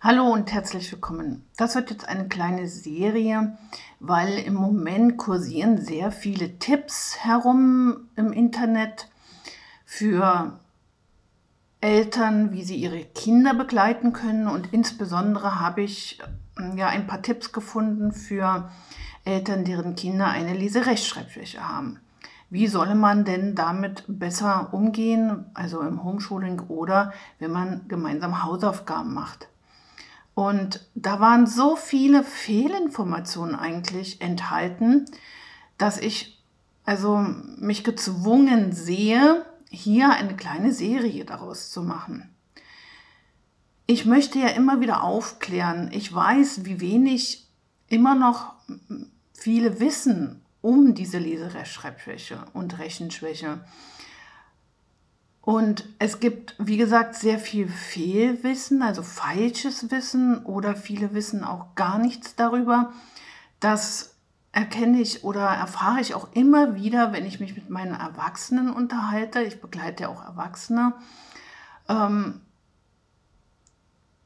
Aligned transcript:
Hallo 0.00 0.32
und 0.32 0.52
herzlich 0.52 0.92
willkommen. 0.92 1.44
Das 1.56 1.74
wird 1.74 1.90
jetzt 1.90 2.08
eine 2.08 2.28
kleine 2.28 2.68
Serie, 2.68 3.58
weil 3.98 4.38
im 4.38 4.54
Moment 4.54 5.16
kursieren 5.16 5.76
sehr 5.76 6.12
viele 6.12 6.60
Tipps 6.60 7.16
herum 7.18 8.08
im 8.14 8.32
Internet 8.32 9.08
für 9.84 10.60
Eltern, 11.80 12.52
wie 12.52 12.62
sie 12.62 12.76
ihre 12.76 13.02
Kinder 13.06 13.54
begleiten 13.54 14.12
können. 14.12 14.46
Und 14.46 14.72
insbesondere 14.72 15.58
habe 15.58 15.82
ich 15.82 16.20
ja 16.76 16.86
ein 16.86 17.08
paar 17.08 17.20
Tipps 17.20 17.50
gefunden 17.50 18.12
für 18.12 18.70
Eltern, 19.24 19.64
deren 19.64 19.96
Kinder 19.96 20.28
eine 20.28 20.54
Leserechtschreibschwäche 20.54 21.68
haben. 21.68 21.98
Wie 22.50 22.68
solle 22.68 22.94
man 22.94 23.24
denn 23.24 23.56
damit 23.56 24.04
besser 24.06 24.72
umgehen, 24.72 25.46
also 25.54 25.80
im 25.80 26.04
Homeschooling 26.04 26.60
oder 26.68 27.12
wenn 27.40 27.50
man 27.50 27.88
gemeinsam 27.88 28.44
Hausaufgaben 28.44 29.12
macht? 29.12 29.48
Und 30.38 30.86
da 30.94 31.18
waren 31.18 31.48
so 31.48 31.74
viele 31.74 32.22
Fehlinformationen 32.22 33.56
eigentlich 33.56 34.20
enthalten, 34.20 35.06
dass 35.78 35.98
ich 35.98 36.40
also 36.84 37.16
mich 37.56 37.82
gezwungen 37.82 38.70
sehe, 38.70 39.44
hier 39.68 40.10
eine 40.10 40.36
kleine 40.36 40.72
Serie 40.72 41.24
daraus 41.24 41.72
zu 41.72 41.82
machen. 41.82 42.30
Ich 43.86 44.04
möchte 44.04 44.38
ja 44.38 44.46
immer 44.50 44.80
wieder 44.80 45.02
aufklären. 45.02 45.90
Ich 45.90 46.14
weiß, 46.14 46.64
wie 46.64 46.78
wenig 46.78 47.48
immer 47.88 48.14
noch 48.14 48.54
viele 49.32 49.80
wissen 49.80 50.40
um 50.60 50.94
diese 50.94 51.18
Leserechtschreibschwäche 51.18 52.44
und 52.52 52.78
Rechenschwäche. 52.78 53.58
Und 55.48 55.88
es 55.98 56.20
gibt, 56.20 56.54
wie 56.58 56.76
gesagt, 56.76 57.14
sehr 57.14 57.38
viel 57.38 57.68
Fehlwissen, 57.68 58.82
also 58.82 59.02
falsches 59.02 59.90
Wissen 59.90 60.44
oder 60.44 60.76
viele 60.76 61.14
wissen 61.14 61.42
auch 61.42 61.74
gar 61.74 61.98
nichts 61.98 62.36
darüber. 62.36 62.92
Das 63.58 64.14
erkenne 64.52 65.00
ich 65.00 65.24
oder 65.24 65.46
erfahre 65.46 66.02
ich 66.02 66.14
auch 66.14 66.28
immer 66.34 66.74
wieder, 66.74 67.14
wenn 67.14 67.24
ich 67.24 67.40
mich 67.40 67.56
mit 67.56 67.70
meinen 67.70 67.94
Erwachsenen 67.94 68.68
unterhalte. 68.68 69.40
Ich 69.40 69.62
begleite 69.62 70.02
ja 70.02 70.08
auch 70.10 70.22
Erwachsene. 70.22 70.92
Ähm, 71.88 72.42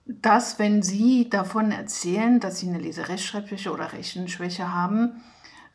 dass, 0.05 0.59
wenn 0.59 0.83
sie 0.83 1.31
davon 1.31 1.71
erzählen, 1.71 2.41
dass 2.41 2.59
sie 2.59 2.69
eine 2.69 2.81
Leserechtschreibschwäche 2.81 3.73
oder 3.73 3.93
Rechenschwäche 3.93 4.75
haben, 4.75 5.23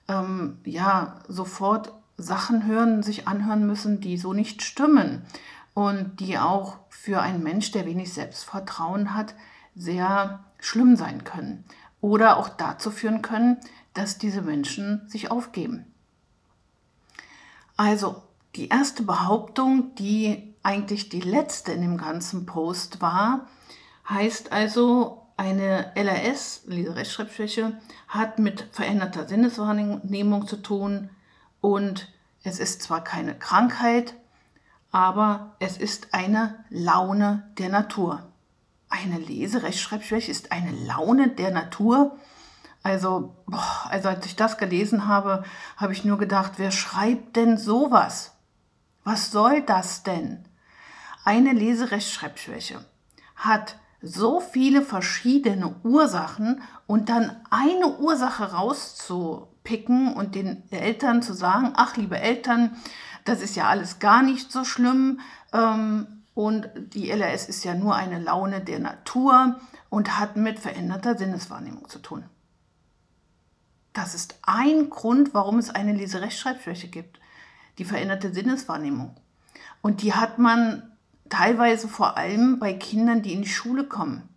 ähm, 0.10 0.58
ja, 0.66 1.22
sofort 1.30 1.94
Sachen 2.18 2.66
hören, 2.66 3.04
sich 3.04 3.28
anhören 3.28 3.66
müssen, 3.66 4.02
die 4.02 4.18
so 4.18 4.34
nicht 4.34 4.64
stimmen 4.64 5.22
und 5.74 6.20
die 6.20 6.38
auch 6.38 6.80
für 6.90 7.22
einen 7.22 7.44
Mensch, 7.44 7.72
der 7.72 7.86
wenig 7.86 8.12
Selbstvertrauen 8.12 9.14
hat, 9.14 9.36
sehr 9.76 10.44
schlimm 10.60 10.96
sein 10.96 11.24
können 11.24 11.64
oder 12.02 12.38
auch 12.38 12.50
dazu 12.50 12.90
führen 12.90 13.22
können, 13.22 13.58
dass 13.94 14.18
diese 14.18 14.42
Menschen 14.42 15.08
sich 15.08 15.30
aufgeben. 15.30 15.86
Also 17.76 18.24
die 18.56 18.70
erste 18.70 19.04
Behauptung, 19.04 19.94
die 19.96 20.56
eigentlich 20.64 21.10
die 21.10 21.22
letzte 21.22 21.72
in 21.72 21.82
dem 21.82 21.98
ganzen 21.98 22.48
Post 22.48 23.02
war, 23.02 23.48
heißt 24.10 24.52
also, 24.52 25.24
eine 25.38 25.92
LRS, 25.96 26.64
Leserechtschreibschwäche, 26.66 27.80
hat 28.08 28.40
mit 28.40 28.68
veränderter 28.72 29.28
Sinneswahrnehmung 29.28 30.48
zu 30.48 30.58
tun, 30.58 31.12
und 31.62 32.12
es 32.44 32.60
ist 32.60 32.82
zwar 32.82 33.04
keine 33.04 33.38
Krankheit, 33.38 34.16
aber 34.92 35.56
es 35.60 35.78
ist 35.78 36.14
eine 36.14 36.64
Laune 36.70 37.50
der 37.58 37.70
Natur. 37.70 38.32
Eine 38.90 39.18
Leserechtschreibschwäche 39.18 40.32
ist 40.32 40.52
eine 40.52 40.72
Laune 40.72 41.30
der 41.30 41.52
Natur. 41.52 42.18
Also, 42.84 43.36
boah, 43.48 43.86
also 43.90 44.08
als 44.08 44.26
ich 44.26 44.36
das 44.36 44.58
gelesen 44.58 45.08
habe, 45.08 45.44
habe 45.76 45.92
ich 45.92 46.06
nur 46.06 46.18
gedacht, 46.18 46.54
wer 46.58 46.72
schreibt 46.72 47.36
denn 47.36 47.58
sowas? 47.58 48.34
Was 49.04 49.32
soll 49.32 49.62
das 49.62 50.04
denn? 50.04 50.46
Eine 51.26 51.52
Leserechtschreibschwäche 51.52 52.86
hat 53.36 53.78
so 54.02 54.40
viele 54.40 54.82
verschiedene 54.82 55.76
Ursachen 55.84 56.62
und 56.86 57.10
dann 57.10 57.36
eine 57.50 57.98
Ursache 57.98 58.54
rauszu 58.54 59.48
picken 59.68 60.14
und 60.14 60.34
den 60.34 60.64
Eltern 60.72 61.22
zu 61.22 61.34
sagen, 61.34 61.74
ach 61.76 61.98
liebe 61.98 62.18
Eltern, 62.18 62.78
das 63.26 63.42
ist 63.42 63.58
ja 63.58 63.68
alles 63.68 64.00
gar 64.00 64.24
nicht 64.24 64.50
so 64.50 64.64
schlimm 64.64 65.20
ähm, 65.52 66.08
und 66.34 66.70
die 66.94 67.12
LRS 67.12 67.50
ist 67.50 67.66
ja 67.66 67.74
nur 67.74 67.94
eine 67.94 68.20
Laune 68.20 68.62
der 68.62 68.80
Natur 68.80 69.60
und 69.90 70.18
hat 70.18 70.38
mit 70.38 70.58
veränderter 70.58 71.18
Sinneswahrnehmung 71.18 71.90
zu 71.90 72.00
tun. 72.00 72.24
Das 73.92 74.16
ist 74.16 74.40
ein 74.42 74.90
Grund, 74.90 75.34
warum 75.34 75.60
es 75.60 75.70
eine 75.70 75.92
Leserechtschreibschwäche 75.92 76.88
gibt, 76.88 77.20
die 77.78 77.86
veränderte 77.86 78.34
Sinneswahrnehmung. 78.34 79.18
Und 79.82 80.02
die 80.02 80.14
hat 80.14 80.40
man 80.40 80.92
teilweise 81.28 81.90
vor 81.90 82.16
allem 82.16 82.58
bei 82.58 82.72
Kindern, 82.74 83.22
die 83.22 83.34
in 83.34 83.42
die 83.42 83.50
Schule 83.50 83.84
kommen, 83.84 84.30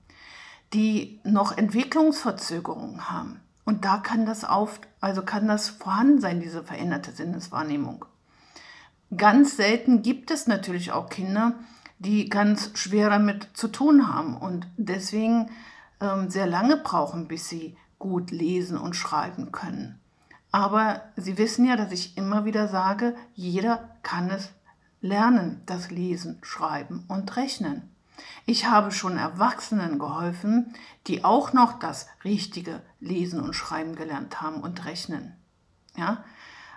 die 0.73 1.21
noch 1.23 1.57
Entwicklungsverzögerungen 1.57 3.11
haben. 3.11 3.41
Und 3.65 3.85
da 3.85 3.99
kann 3.99 4.27
das 4.27 4.45
oft, 4.45 4.89
also 5.01 5.23
kann 5.23 5.47
das 5.47 5.69
vorhanden 5.69 6.21
sein, 6.21 6.41
diese 6.41 6.63
veränderte 6.63 7.13
Sinneswahrnehmung. 7.13 8.05
Ganz 9.17 9.57
selten 9.57 10.03
gibt 10.03 10.31
es 10.31 10.47
natürlich 10.47 10.93
auch 10.93 11.09
Kinder, 11.09 11.55
die 11.99 12.29
ganz 12.29 12.71
schwer 12.75 13.11
damit 13.11 13.49
zu 13.55 13.69
tun 13.69 14.13
haben 14.13 14.37
und 14.37 14.67
deswegen 14.77 15.51
ähm, 16.01 16.31
sehr 16.31 16.47
lange 16.47 16.77
brauchen, 16.77 17.29
bis 17.29 17.49
sie 17.49 17.77
gut 17.99 18.31
lesen 18.31 18.79
und 18.79 18.97
schreiben 18.97 19.53
können. 19.53 20.01
Aber 20.53 21.03
Sie 21.17 21.39
wissen 21.39 21.67
ja, 21.67 21.77
dass 21.77 21.93
ich 21.93 22.17
immer 22.17 22.45
wieder 22.45 22.67
sage, 22.67 23.15
jeder 23.35 23.97
kann 24.03 24.31
es 24.31 24.51
lernen, 25.01 25.63
das 25.67 25.91
Lesen, 25.91 26.39
Schreiben 26.43 27.05
und 27.09 27.37
Rechnen. 27.37 27.95
Ich 28.47 28.67
habe 28.67 28.91
schon 28.91 29.17
Erwachsenen 29.17 29.99
geholfen, 29.99 30.75
die 31.07 31.25
auch 31.25 31.53
noch 31.53 31.79
das 31.79 32.07
richtige 32.25 32.83
Lesen 33.01 33.41
und 33.41 33.55
Schreiben 33.55 33.95
gelernt 33.95 34.41
haben 34.41 34.61
und 34.63 34.85
rechnen. 34.85 35.37
Ja? 35.97 36.25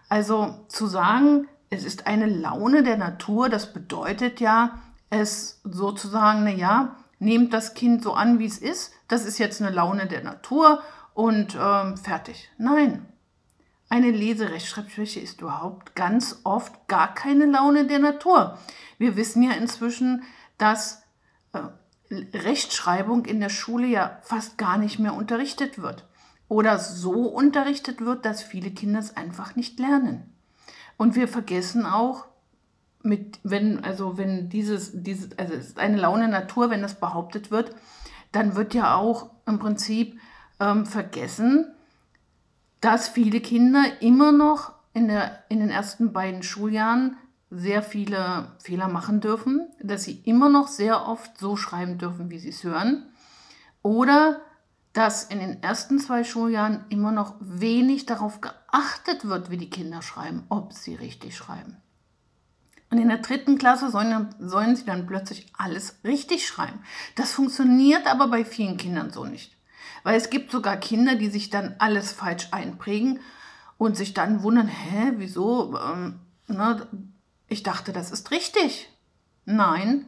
Also 0.09 0.65
zu 0.67 0.87
sagen, 0.87 1.47
es 1.69 1.83
ist 1.83 2.07
eine 2.07 2.27
Laune 2.27 2.83
der 2.83 2.97
Natur, 2.97 3.49
das 3.49 3.73
bedeutet 3.73 4.39
ja, 4.39 4.79
es 5.09 5.61
sozusagen, 5.63 6.43
naja, 6.43 6.97
nehmt 7.19 7.53
das 7.53 7.73
Kind 7.73 8.03
so 8.03 8.13
an, 8.13 8.39
wie 8.39 8.45
es 8.45 8.57
ist, 8.57 8.93
das 9.07 9.25
ist 9.25 9.37
jetzt 9.37 9.61
eine 9.61 9.71
Laune 9.71 10.07
der 10.07 10.23
Natur 10.23 10.81
und 11.13 11.57
ähm, 11.59 11.97
fertig. 11.97 12.49
Nein, 12.57 13.05
eine 13.89 14.09
Leserechtschreibschwäche 14.09 15.19
ist 15.19 15.41
überhaupt 15.41 15.95
ganz 15.95 16.41
oft 16.43 16.87
gar 16.87 17.13
keine 17.13 17.45
Laune 17.45 17.85
der 17.85 17.99
Natur. 17.99 18.57
Wir 18.97 19.15
wissen 19.15 19.43
ja 19.43 19.51
inzwischen, 19.51 20.23
dass 20.57 21.02
Rechtschreibung 22.33 23.25
in 23.25 23.39
der 23.39 23.49
Schule 23.49 23.87
ja 23.87 24.19
fast 24.21 24.57
gar 24.57 24.77
nicht 24.77 24.99
mehr 24.99 25.13
unterrichtet 25.13 25.81
wird. 25.81 26.05
Oder 26.47 26.77
so 26.79 27.27
unterrichtet 27.27 28.01
wird, 28.01 28.25
dass 28.25 28.43
viele 28.43 28.71
Kinder 28.71 28.99
es 28.99 29.15
einfach 29.17 29.55
nicht 29.55 29.79
lernen. 29.79 30.33
Und 30.97 31.15
wir 31.15 31.27
vergessen 31.27 31.85
auch, 31.85 32.25
mit, 33.03 33.39
wenn, 33.43 33.83
also 33.83 34.17
wenn 34.17 34.49
dieses, 34.49 34.91
dieses, 34.93 35.37
also 35.37 35.53
es 35.53 35.67
ist 35.67 35.79
eine 35.79 35.97
Laune 35.97 36.29
Natur, 36.29 36.69
wenn 36.69 36.81
das 36.81 36.99
behauptet 36.99 37.51
wird, 37.51 37.75
dann 38.31 38.55
wird 38.55 38.73
ja 38.73 38.95
auch 38.95 39.29
im 39.45 39.59
Prinzip 39.59 40.19
ähm, 40.59 40.85
vergessen, 40.85 41.71
dass 42.79 43.09
viele 43.09 43.41
Kinder 43.41 43.83
immer 44.01 44.31
noch 44.31 44.73
in, 44.93 45.07
der, 45.07 45.43
in 45.49 45.59
den 45.59 45.69
ersten 45.69 46.13
beiden 46.13 46.43
Schuljahren 46.43 47.17
sehr 47.55 47.83
viele 47.83 48.51
Fehler 48.59 48.87
machen 48.87 49.21
dürfen, 49.21 49.67
dass 49.81 50.03
sie 50.03 50.21
immer 50.25 50.49
noch 50.49 50.67
sehr 50.67 51.07
oft 51.07 51.37
so 51.37 51.55
schreiben 51.55 51.97
dürfen, 51.97 52.29
wie 52.29 52.39
sie 52.39 52.49
es 52.49 52.63
hören. 52.63 53.05
Oder 53.81 54.41
dass 54.93 55.23
in 55.23 55.39
den 55.39 55.61
ersten 55.63 55.99
zwei 55.99 56.23
Schuljahren 56.23 56.85
immer 56.89 57.11
noch 57.11 57.35
wenig 57.39 58.05
darauf 58.05 58.41
geachtet 58.41 59.25
wird, 59.25 59.49
wie 59.49 59.57
die 59.57 59.69
Kinder 59.69 60.01
schreiben, 60.01 60.43
ob 60.49 60.73
sie 60.73 60.95
richtig 60.95 61.35
schreiben. 61.35 61.77
Und 62.91 62.99
in 62.99 63.09
der 63.09 63.17
dritten 63.17 63.57
Klasse 63.57 63.89
sollen, 63.89 64.35
sollen 64.39 64.75
sie 64.75 64.85
dann 64.85 65.07
plötzlich 65.07 65.51
alles 65.57 65.95
richtig 66.03 66.45
schreiben. 66.45 66.79
Das 67.15 67.31
funktioniert 67.31 68.05
aber 68.05 68.27
bei 68.27 68.45
vielen 68.45 68.77
Kindern 68.77 69.09
so 69.09 69.25
nicht. 69.25 69.57
Weil 70.03 70.15
es 70.15 70.29
gibt 70.29 70.51
sogar 70.51 70.77
Kinder, 70.77 71.15
die 71.15 71.29
sich 71.29 71.49
dann 71.49 71.75
alles 71.79 72.11
falsch 72.11 72.49
einprägen 72.51 73.19
und 73.79 73.97
sich 73.97 74.13
dann 74.13 74.43
wundern, 74.43 74.67
hä, 74.67 75.13
wieso? 75.15 75.75
Ähm, 75.75 76.19
ne, 76.47 76.87
ich 77.47 77.63
dachte, 77.63 77.93
das 77.93 78.11
ist 78.11 78.31
richtig. 78.31 78.89
Nein, 79.45 80.05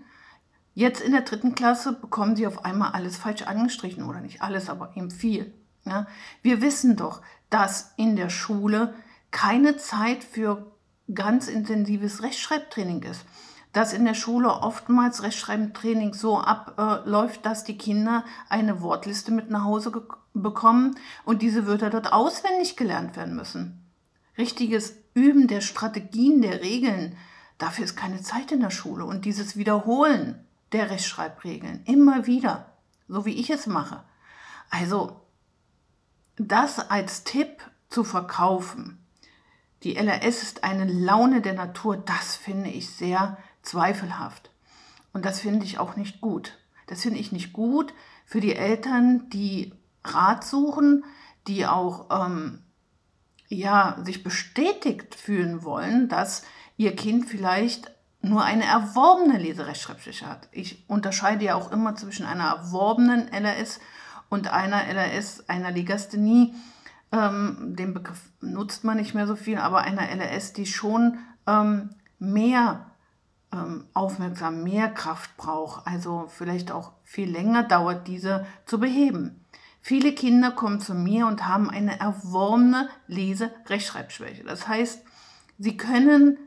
jetzt 0.74 1.02
in 1.02 1.12
der 1.12 1.22
dritten 1.22 1.56
Klasse 1.56 1.94
bekommen 1.94 2.36
sie 2.36 2.48
auf 2.48 2.66
einmal 2.66 2.92
alles 2.92 3.18
falsch 3.18 3.44
angestrichen 3.44 4.04
oder 4.04 4.22
nicht 4.22 4.42
alles, 4.42 4.70
aber 4.70 4.96
eben 4.96 5.12
viel. 5.12 5.54
Ja? 5.86 6.08
Wir 6.42 6.62
wissen 6.62 6.96
doch, 6.96 7.22
dass 7.50 7.94
in 7.98 8.16
der 8.16 8.30
Schule 8.30 8.94
keine 9.32 9.78
Zeit 9.78 10.24
für 10.24 10.72
ganz 11.14 11.48
intensives 11.48 12.24
Rechtschreibtraining 12.24 13.04
ist. 13.04 13.26
dass 13.76 13.92
in 13.92 14.06
der 14.06 14.14
Schule 14.14 14.50
oftmals 14.62 15.22
Rechtschreibentraining 15.22 16.14
so 16.14 16.40
abläuft, 16.40 17.46
dass 17.46 17.66
die 17.66 17.78
Kinder 17.78 18.24
eine 18.48 18.82
Wortliste 18.82 19.34
mit 19.34 19.50
nach 19.50 19.66
Hause 19.66 19.92
bekommen 20.34 20.96
und 21.26 21.42
diese 21.42 21.68
Wörter 21.68 21.90
dort 21.90 22.14
auswendig 22.14 22.78
gelernt 22.78 23.18
werden 23.18 23.36
müssen. 23.36 23.86
Richtiges 24.38 24.96
Üben 25.16 25.48
der 25.48 25.62
Strategien, 25.62 26.44
der 26.44 26.62
Regeln, 26.62 27.18
dafür 27.58 27.86
ist 27.86 27.96
keine 27.96 28.22
Zeit 28.22 28.52
in 28.52 28.60
der 28.60 28.70
Schule. 28.70 29.06
Und 29.06 29.26
dieses 29.26 29.58
Wiederholen 29.58 30.46
der 30.72 30.92
Rechtschreibregeln 30.92 31.84
immer 31.86 32.28
wieder, 32.28 32.74
so 33.08 33.26
wie 33.26 33.34
ich 33.34 33.50
es 33.50 33.66
mache. 33.66 34.04
Also 34.70 35.22
das 36.36 36.80
als 36.80 37.24
Tipp 37.24 37.64
zu 37.90 38.04
verkaufen, 38.04 39.00
die 39.84 39.96
LRS 39.96 40.44
ist 40.44 40.64
eine 40.64 40.86
Laune 40.86 41.42
der 41.42 41.54
Natur, 41.54 41.96
das 41.96 42.36
finde 42.36 42.70
ich 42.70 42.90
sehr 42.90 43.38
zweifelhaft. 43.62 44.52
Und 45.14 45.26
das 45.26 45.40
finde 45.40 45.66
ich 45.66 45.80
auch 45.80 45.96
nicht 45.96 46.20
gut. 46.20 46.58
Das 46.88 47.04
finde 47.04 47.20
ich 47.20 47.32
nicht 47.32 47.54
gut 47.54 47.94
für 48.26 48.42
die 48.42 48.56
Eltern, 48.56 49.30
die 49.30 49.74
Rat 50.04 50.44
suchen, 50.44 51.06
die 51.48 51.66
auch 51.66 52.08
ähm, 52.12 52.65
ja, 53.48 53.98
sich 54.04 54.24
bestätigt 54.24 55.16
fühlen 55.16 55.64
wollen, 55.64 56.10
dass 56.10 56.44
ihr 56.78 56.96
Kind 56.96 57.28
vielleicht 57.28 57.92
nur 58.22 58.44
eine 58.44 58.66
erworbene 58.66 59.38
Leserechtschreibschwäche 59.38 60.28
hat. 60.28 60.50
Ich 60.52 60.84
unterscheide 60.90 61.46
ja 61.46 61.56
auch 61.56 61.72
immer 61.72 61.96
zwischen 61.96 62.26
einer 62.26 62.46
erworbenen 62.46 63.28
LRS 63.32 63.80
und 64.30 64.52
einer 64.52 64.88
LRS, 64.88 65.48
einer 65.48 65.72
Legasthenie. 65.72 66.56
Ähm, 67.12 67.76
den 67.76 67.94
Begriff 67.94 68.30
nutzt 68.42 68.84
man 68.84 68.98
nicht 68.98 69.14
mehr 69.14 69.28
so 69.28 69.36
viel, 69.36 69.58
aber 69.58 69.82
einer 69.82 70.10
LRS, 70.10 70.54
die 70.54 70.66
schon 70.66 71.20
ähm, 71.46 71.92
mehr 72.18 72.88
ähm, 73.54 73.86
aufmerksam 73.94 74.64
mehr 74.64 74.90
Kraft 74.90 75.38
braucht, 75.38 75.86
also 75.88 76.28
vielleicht 76.28 76.72
auch 76.72 76.94
viel 77.04 77.30
länger 77.30 77.64
dauert, 77.64 78.08
diese 78.08 78.46
zu 78.66 78.80
beheben. 78.80 79.45
Viele 79.88 80.14
Kinder 80.14 80.50
kommen 80.50 80.80
zu 80.80 80.96
mir 80.96 81.28
und 81.28 81.48
haben 81.48 81.70
eine 81.70 82.00
erworbene 82.00 82.90
Lese-Rechtschreibschwäche. 83.06 84.44
Das 84.44 84.68
heißt, 84.68 85.04
sie 85.60 85.78
können 85.78 86.40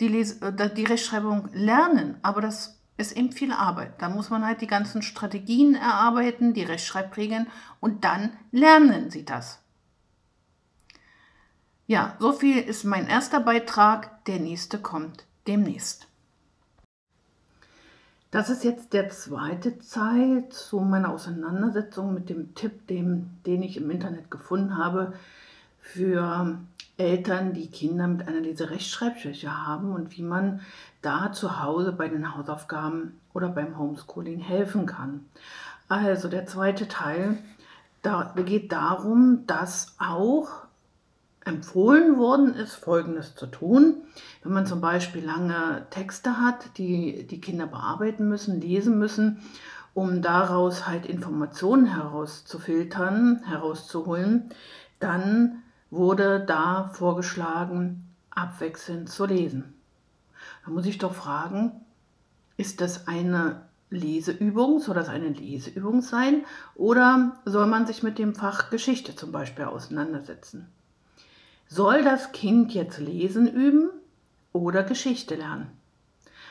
die, 0.00 0.08
Lese, 0.08 0.40
äh, 0.40 0.74
die 0.74 0.84
Rechtschreibung 0.84 1.50
lernen, 1.52 2.16
aber 2.22 2.40
das 2.40 2.80
ist 2.96 3.14
eben 3.14 3.30
viel 3.30 3.52
Arbeit. 3.52 4.00
Da 4.00 4.08
muss 4.08 4.30
man 4.30 4.42
halt 4.42 4.62
die 4.62 4.66
ganzen 4.66 5.02
Strategien 5.02 5.74
erarbeiten, 5.74 6.54
die 6.54 6.62
Rechtschreibregeln 6.62 7.48
und 7.78 8.04
dann 8.04 8.32
lernen 8.52 9.10
sie 9.10 9.26
das. 9.26 9.58
Ja, 11.86 12.16
so 12.18 12.32
viel 12.32 12.56
ist 12.56 12.84
mein 12.84 13.06
erster 13.06 13.40
Beitrag. 13.40 14.24
Der 14.24 14.38
nächste 14.38 14.78
kommt 14.78 15.26
demnächst. 15.46 16.07
Das 18.30 18.50
ist 18.50 18.62
jetzt 18.62 18.92
der 18.92 19.08
zweite 19.08 19.78
Teil 19.78 20.48
zu 20.50 20.80
meiner 20.80 21.10
Auseinandersetzung 21.10 22.12
mit 22.12 22.28
dem 22.28 22.54
Tipp, 22.54 22.86
dem, 22.86 23.30
den 23.46 23.62
ich 23.62 23.78
im 23.78 23.90
Internet 23.90 24.30
gefunden 24.30 24.76
habe 24.76 25.14
für 25.80 26.58
Eltern, 26.98 27.54
die 27.54 27.70
Kinder 27.70 28.06
mit 28.06 28.28
einer 28.28 28.40
Leserechtschreibschwäche 28.40 29.66
haben 29.66 29.92
und 29.92 30.16
wie 30.16 30.22
man 30.22 30.60
da 31.00 31.32
zu 31.32 31.62
Hause 31.62 31.92
bei 31.92 32.08
den 32.08 32.36
Hausaufgaben 32.36 33.18
oder 33.32 33.48
beim 33.48 33.78
Homeschooling 33.78 34.40
helfen 34.40 34.84
kann. 34.84 35.24
Also 35.88 36.28
der 36.28 36.44
zweite 36.44 36.86
Teil 36.86 37.38
da 38.02 38.32
geht 38.36 38.72
darum, 38.72 39.44
dass 39.46 39.96
auch 39.98 40.48
empfohlen 41.48 42.18
worden 42.18 42.54
ist, 42.54 42.74
Folgendes 42.74 43.34
zu 43.34 43.46
tun. 43.46 44.02
Wenn 44.42 44.52
man 44.52 44.66
zum 44.66 44.80
Beispiel 44.80 45.24
lange 45.24 45.86
Texte 45.90 46.40
hat, 46.40 46.78
die 46.78 47.26
die 47.26 47.40
Kinder 47.40 47.66
bearbeiten 47.66 48.28
müssen, 48.28 48.60
lesen 48.60 48.98
müssen, 48.98 49.40
um 49.94 50.22
daraus 50.22 50.86
halt 50.86 51.06
Informationen 51.06 51.86
herauszufiltern, 51.86 53.42
herauszuholen, 53.44 54.50
dann 55.00 55.62
wurde 55.90 56.40
da 56.40 56.90
vorgeschlagen, 56.92 58.04
abwechselnd 58.30 59.08
zu 59.08 59.24
lesen. 59.24 59.74
Da 60.64 60.70
muss 60.70 60.86
ich 60.86 60.98
doch 60.98 61.14
fragen, 61.14 61.72
ist 62.56 62.80
das 62.80 63.08
eine 63.08 63.62
Leseübung, 63.90 64.80
soll 64.80 64.94
das 64.94 65.08
eine 65.08 65.28
Leseübung 65.28 66.02
sein 66.02 66.44
oder 66.74 67.40
soll 67.46 67.66
man 67.66 67.86
sich 67.86 68.02
mit 68.02 68.18
dem 68.18 68.34
Fach 68.34 68.68
Geschichte 68.68 69.16
zum 69.16 69.32
Beispiel 69.32 69.64
auseinandersetzen? 69.64 70.68
Soll 71.68 72.02
das 72.02 72.32
Kind 72.32 72.72
jetzt 72.72 72.98
lesen 72.98 73.46
üben 73.46 73.90
oder 74.52 74.82
Geschichte 74.82 75.34
lernen? 75.34 75.70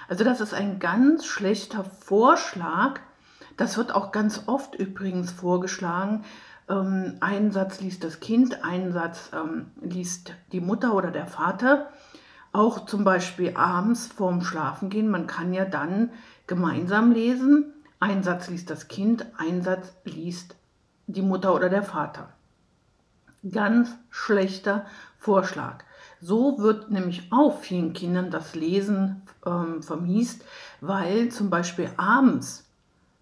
Also 0.07 0.23
das 0.23 0.41
ist 0.41 0.53
ein 0.53 0.79
ganz 0.79 1.25
schlechter 1.25 1.83
Vorschlag. 1.83 2.99
Das 3.57 3.77
wird 3.77 3.93
auch 3.93 4.11
ganz 4.11 4.43
oft 4.45 4.75
übrigens 4.75 5.31
vorgeschlagen. 5.31 6.23
Ähm, 6.69 7.17
einen 7.19 7.51
Satz 7.51 7.81
liest 7.81 8.03
das 8.03 8.19
Kind, 8.19 8.63
einen 8.63 8.93
Satz 8.93 9.31
ähm, 9.33 9.71
liest 9.81 10.33
die 10.51 10.61
Mutter 10.61 10.93
oder 10.93 11.09
der 11.09 11.25
Vater. 11.25 11.89
Auch 12.53 12.85
zum 12.85 13.03
Beispiel 13.03 13.55
abends 13.55 14.07
vorm 14.07 14.43
Schlafengehen. 14.43 15.09
Man 15.09 15.25
kann 15.25 15.51
ja 15.51 15.65
dann 15.65 16.11
gemeinsam 16.45 17.11
lesen. 17.11 17.73
Ein 17.99 18.21
Satz 18.21 18.49
liest 18.49 18.69
das 18.69 18.87
Kind, 18.87 19.25
ein 19.37 19.63
Satz 19.63 19.93
liest 20.03 20.55
die 21.07 21.23
Mutter 21.23 21.55
oder 21.55 21.69
der 21.69 21.83
Vater. 21.83 22.29
Ganz 23.51 23.89
schlechter 24.09 24.85
Vorschlag. 25.19 25.83
So 26.21 26.59
wird 26.59 26.89
nämlich 26.89 27.31
auch 27.31 27.59
vielen 27.59 27.93
Kindern 27.93 28.31
das 28.31 28.55
Lesen 28.55 29.21
ähm, 29.45 29.83
vermiest, 29.83 30.43
weil 30.81 31.29
zum 31.29 31.49
Beispiel 31.49 31.89
abends, 31.97 32.65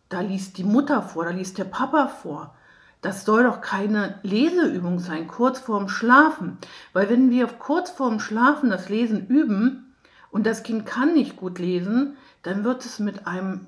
da 0.09 0.21
liest 0.21 0.57
die 0.57 0.63
Mutter 0.63 1.01
vor, 1.01 1.25
da 1.25 1.31
liest 1.31 1.57
der 1.57 1.65
Papa 1.65 2.07
vor. 2.07 2.56
Das 3.01 3.25
soll 3.25 3.44
doch 3.44 3.62
keine 3.62 4.19
Leseübung 4.24 5.00
sein, 5.00 5.27
kurz 5.27 5.59
vorm 5.59 5.89
Schlafen. 5.89 6.57
Weil 6.94 7.09
wenn 7.09 7.30
wir 7.30 7.47
kurz 7.47 7.92
vorm 7.92 8.19
Schlafen 8.19 8.69
das 8.69 8.89
Lesen 8.89 9.27
üben 9.27 9.95
und 10.31 10.45
das 10.45 10.63
Kind 10.63 10.86
kann 10.86 11.13
nicht 11.13 11.36
gut 11.36 11.59
lesen, 11.59 12.18
dann 12.44 12.63
wird 12.63 12.83
es 12.86 13.00
mit 13.00 13.27
einem 13.27 13.68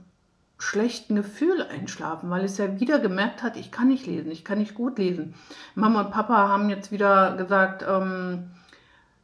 schlechten 0.57 1.15
Gefühl 1.15 1.62
einschlafen, 1.62 2.30
weil 2.30 2.44
es 2.44 2.57
ja 2.57 2.80
wieder 2.80 3.00
gemerkt 3.00 3.44
hat, 3.44 3.57
ich 3.57 3.71
kann 3.71 3.89
nicht 3.89 4.07
lesen, 4.07 4.31
ich 4.31 4.44
kann 4.44 4.57
nicht 4.57 4.74
gut 4.74 4.98
lesen. 4.98 5.36
Mama 5.75 6.01
und 6.01 6.12
Papa 6.12 6.48
haben 6.48 6.69
jetzt 6.69 6.92
wieder 6.92 7.36
gesagt, 7.38 7.86
ähm, 7.88 8.51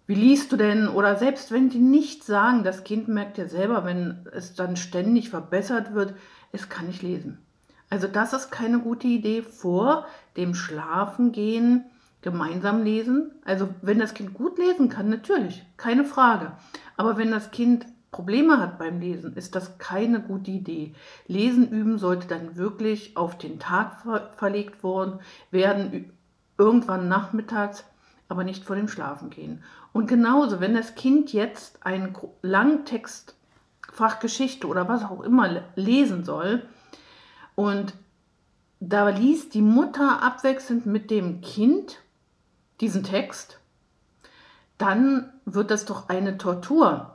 wie 0.05 0.15
liest 0.15 0.51
du 0.51 0.57
denn? 0.57 0.87
Oder 0.87 1.15
selbst 1.15 1.51
wenn 1.51 1.69
die 1.69 1.79
nicht 1.79 2.23
sagen, 2.23 2.63
das 2.63 2.83
Kind 2.83 3.07
merkt 3.07 3.37
ja 3.37 3.47
selber, 3.47 3.85
wenn 3.85 4.27
es 4.31 4.53
dann 4.53 4.75
ständig 4.75 5.29
verbessert 5.29 5.93
wird, 5.93 6.13
es 6.51 6.69
kann 6.69 6.87
nicht 6.87 7.01
lesen. 7.01 7.39
Also 7.89 8.07
das 8.07 8.33
ist 8.33 8.51
keine 8.51 8.79
gute 8.79 9.07
Idee 9.07 9.41
vor 9.41 10.05
dem 10.35 10.55
Schlafengehen 10.55 11.85
gemeinsam 12.21 12.83
lesen. 12.83 13.31
Also 13.45 13.69
wenn 13.81 13.99
das 13.99 14.13
Kind 14.13 14.33
gut 14.33 14.57
lesen 14.57 14.89
kann, 14.89 15.09
natürlich, 15.09 15.65
keine 15.77 16.05
Frage. 16.05 16.53
Aber 16.97 17.17
wenn 17.17 17.31
das 17.31 17.51
Kind 17.51 17.85
Probleme 18.13 18.59
hat 18.59 18.77
beim 18.77 19.01
Lesen, 19.01 19.35
ist 19.35 19.55
das 19.55 19.77
keine 19.79 20.21
gute 20.21 20.51
Idee. 20.51 20.93
Lesen 21.27 21.67
üben 21.67 21.97
sollte 21.97 22.27
dann 22.27 22.55
wirklich 22.55 23.17
auf 23.17 23.37
den 23.37 23.59
Tag 23.59 24.03
ver 24.03 24.31
verlegt 24.37 24.83
worden, 24.83 25.19
werden, 25.51 26.13
irgendwann 26.57 27.09
nachmittags, 27.09 27.83
aber 28.29 28.45
nicht 28.45 28.63
vor 28.63 28.77
dem 28.77 28.87
Schlafengehen. 28.87 29.63
Und 29.91 30.07
genauso, 30.07 30.61
wenn 30.61 30.75
das 30.75 30.95
Kind 30.95 31.33
jetzt 31.33 31.85
einen 31.85 32.15
Langtext, 32.41 33.35
Fachgeschichte 33.91 34.67
oder 34.67 34.87
was 34.87 35.03
auch 35.03 35.21
immer 35.21 35.63
lesen 35.75 36.23
soll 36.23 36.63
und 37.55 37.93
da 38.79 39.09
liest 39.09 39.53
die 39.53 39.61
Mutter 39.61 40.21
abwechselnd 40.21 40.85
mit 40.85 41.09
dem 41.11 41.41
Kind 41.41 41.99
diesen 42.79 43.03
Text, 43.03 43.59
dann 44.77 45.31
wird 45.45 45.71
das 45.71 45.85
doch 45.85 46.09
eine 46.09 46.37
Tortur 46.37 47.12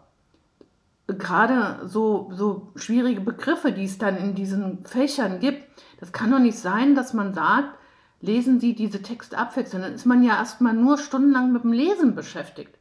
gerade 1.09 1.87
so, 1.87 2.31
so 2.35 2.73
schwierige 2.77 3.21
Begriffe, 3.21 3.73
die 3.73 3.85
es 3.85 3.99
dann 3.99 4.17
in 4.17 4.35
diesen 4.35 4.85
Fächern 4.85 5.41
gibt, 5.41 5.65
das 6.00 6.12
kann 6.12 6.31
doch 6.31 6.38
nicht 6.38 6.59
sein, 6.59 6.95
dass 6.95 7.15
man 7.15 7.33
sagt, 7.33 7.79
lesen 8.21 8.61
Sie 8.61 8.75
diese 8.75 9.03
Texte 9.03 9.38
abwechselnd. 9.38 9.85
Dann 9.85 9.95
ist 9.95 10.07
man 10.07 10.23
ja 10.23 10.37
erstmal 10.37 10.75
nur 10.75 10.99
stundenlang 10.99 11.53
mit 11.53 11.65
dem 11.65 11.73
Lesen 11.73 12.15
beschäftigt. 12.15 12.77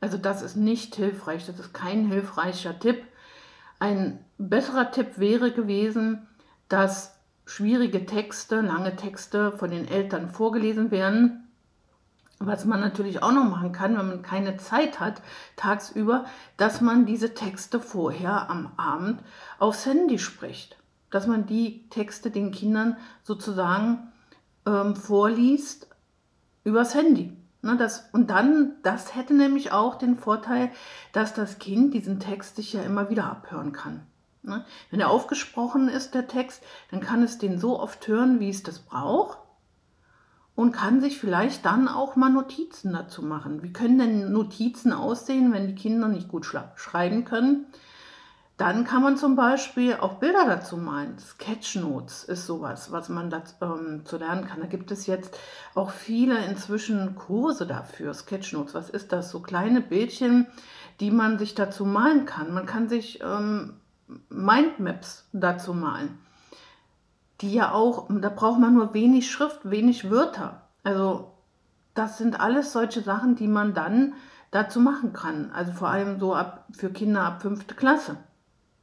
Also 0.00 0.18
das 0.18 0.42
ist 0.42 0.56
nicht 0.56 0.94
hilfreich, 0.94 1.46
das 1.46 1.58
ist 1.58 1.74
kein 1.74 2.06
hilfreicher 2.06 2.78
Tipp. 2.78 3.02
Ein 3.78 4.24
besserer 4.38 4.90
Tipp 4.90 5.18
wäre 5.18 5.50
gewesen, 5.50 6.28
dass 6.68 7.18
schwierige 7.46 8.06
Texte, 8.06 8.60
lange 8.60 8.96
Texte 8.96 9.52
von 9.52 9.70
den 9.70 9.88
Eltern 9.88 10.30
vorgelesen 10.30 10.90
werden 10.90 11.45
was 12.38 12.64
man 12.64 12.80
natürlich 12.80 13.22
auch 13.22 13.32
noch 13.32 13.44
machen 13.44 13.72
kann, 13.72 13.96
wenn 13.96 14.08
man 14.08 14.22
keine 14.22 14.56
Zeit 14.56 15.00
hat 15.00 15.22
tagsüber, 15.56 16.26
dass 16.56 16.80
man 16.80 17.06
diese 17.06 17.34
Texte 17.34 17.80
vorher 17.80 18.50
am 18.50 18.72
Abend 18.76 19.20
aufs 19.58 19.86
Handy 19.86 20.18
spricht. 20.18 20.76
Dass 21.10 21.26
man 21.26 21.46
die 21.46 21.88
Texte 21.88 22.30
den 22.30 22.50
Kindern 22.50 22.96
sozusagen 23.22 24.12
ähm, 24.66 24.96
vorliest 24.96 25.88
übers 26.64 26.94
Handy. 26.94 27.34
Ne, 27.62 27.76
das, 27.76 28.08
und 28.12 28.28
dann, 28.28 28.74
das 28.82 29.14
hätte 29.14 29.32
nämlich 29.32 29.72
auch 29.72 29.94
den 29.94 30.18
Vorteil, 30.18 30.70
dass 31.12 31.32
das 31.32 31.58
Kind 31.58 31.94
diesen 31.94 32.20
Text 32.20 32.56
sich 32.56 32.72
ja 32.72 32.82
immer 32.82 33.08
wieder 33.08 33.24
abhören 33.24 33.72
kann. 33.72 34.02
Ne? 34.42 34.64
Wenn 34.90 35.00
er 35.00 35.10
aufgesprochen 35.10 35.88
ist, 35.88 36.14
der 36.14 36.28
Text, 36.28 36.62
dann 36.90 37.00
kann 37.00 37.22
es 37.22 37.38
den 37.38 37.58
so 37.58 37.80
oft 37.80 38.06
hören, 38.06 38.40
wie 38.40 38.50
es 38.50 38.62
das 38.62 38.80
braucht 38.80 39.38
und 40.56 40.72
kann 40.72 41.00
sich 41.02 41.20
vielleicht 41.20 41.66
dann 41.66 41.86
auch 41.86 42.16
mal 42.16 42.30
Notizen 42.30 42.92
dazu 42.94 43.22
machen. 43.22 43.62
Wie 43.62 43.72
können 43.72 43.98
denn 43.98 44.32
Notizen 44.32 44.92
aussehen, 44.92 45.52
wenn 45.52 45.68
die 45.68 45.74
Kinder 45.74 46.08
nicht 46.08 46.28
gut 46.28 46.46
schreiben 46.46 47.24
können? 47.24 47.66
Dann 48.56 48.84
kann 48.84 49.02
man 49.02 49.18
zum 49.18 49.36
Beispiel 49.36 49.96
auch 49.96 50.14
Bilder 50.14 50.46
dazu 50.46 50.78
malen. 50.78 51.18
Sketchnotes 51.18 52.24
ist 52.24 52.46
sowas, 52.46 52.90
was 52.90 53.10
man 53.10 53.28
dazu, 53.28 53.54
ähm, 53.60 54.06
zu 54.06 54.16
lernen 54.16 54.46
kann. 54.46 54.60
Da 54.60 54.66
gibt 54.66 54.90
es 54.90 55.06
jetzt 55.06 55.38
auch 55.74 55.90
viele 55.90 56.42
inzwischen 56.46 57.14
Kurse 57.16 57.66
dafür. 57.66 58.14
Sketchnotes, 58.14 58.72
was 58.72 58.88
ist 58.88 59.12
das? 59.12 59.30
So 59.30 59.40
kleine 59.40 59.82
Bildchen, 59.82 60.46
die 61.00 61.10
man 61.10 61.38
sich 61.38 61.54
dazu 61.54 61.84
malen 61.84 62.24
kann. 62.24 62.54
Man 62.54 62.64
kann 62.64 62.88
sich 62.88 63.20
ähm, 63.22 63.74
Mindmaps 64.30 65.28
dazu 65.34 65.74
malen 65.74 66.18
die 67.40 67.52
ja 67.52 67.72
auch, 67.72 68.08
da 68.08 68.28
braucht 68.28 68.60
man 68.60 68.74
nur 68.74 68.94
wenig 68.94 69.30
Schrift, 69.30 69.70
wenig 69.70 70.10
Wörter. 70.10 70.62
Also 70.82 71.32
das 71.94 72.18
sind 72.18 72.40
alles 72.40 72.72
solche 72.72 73.02
Sachen, 73.02 73.36
die 73.36 73.48
man 73.48 73.74
dann 73.74 74.14
dazu 74.50 74.80
machen 74.80 75.12
kann. 75.12 75.50
Also 75.52 75.72
vor 75.72 75.88
allem 75.88 76.18
so 76.18 76.34
ab, 76.34 76.66
für 76.72 76.90
Kinder 76.90 77.22
ab 77.22 77.42
fünfte 77.42 77.74
Klasse. 77.74 78.16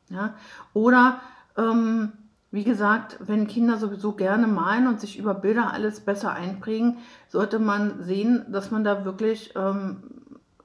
Ja? 0.10 0.36
Oder 0.74 1.22
ähm, 1.58 2.14
wie 2.52 2.64
gesagt, 2.64 3.18
wenn 3.20 3.48
Kinder 3.48 3.78
sowieso 3.78 4.12
gerne 4.14 4.46
malen 4.46 4.88
und 4.88 5.00
sich 5.00 5.18
über 5.18 5.34
Bilder 5.34 5.74
alles 5.74 6.02
besser 6.02 6.34
einprägen, 6.34 6.98
sollte 7.28 7.58
man 7.58 8.04
sehen, 8.04 8.46
dass 8.50 8.70
man 8.70 8.84
da 8.84 9.06
wirklich 9.06 9.54
ähm, 9.56 10.04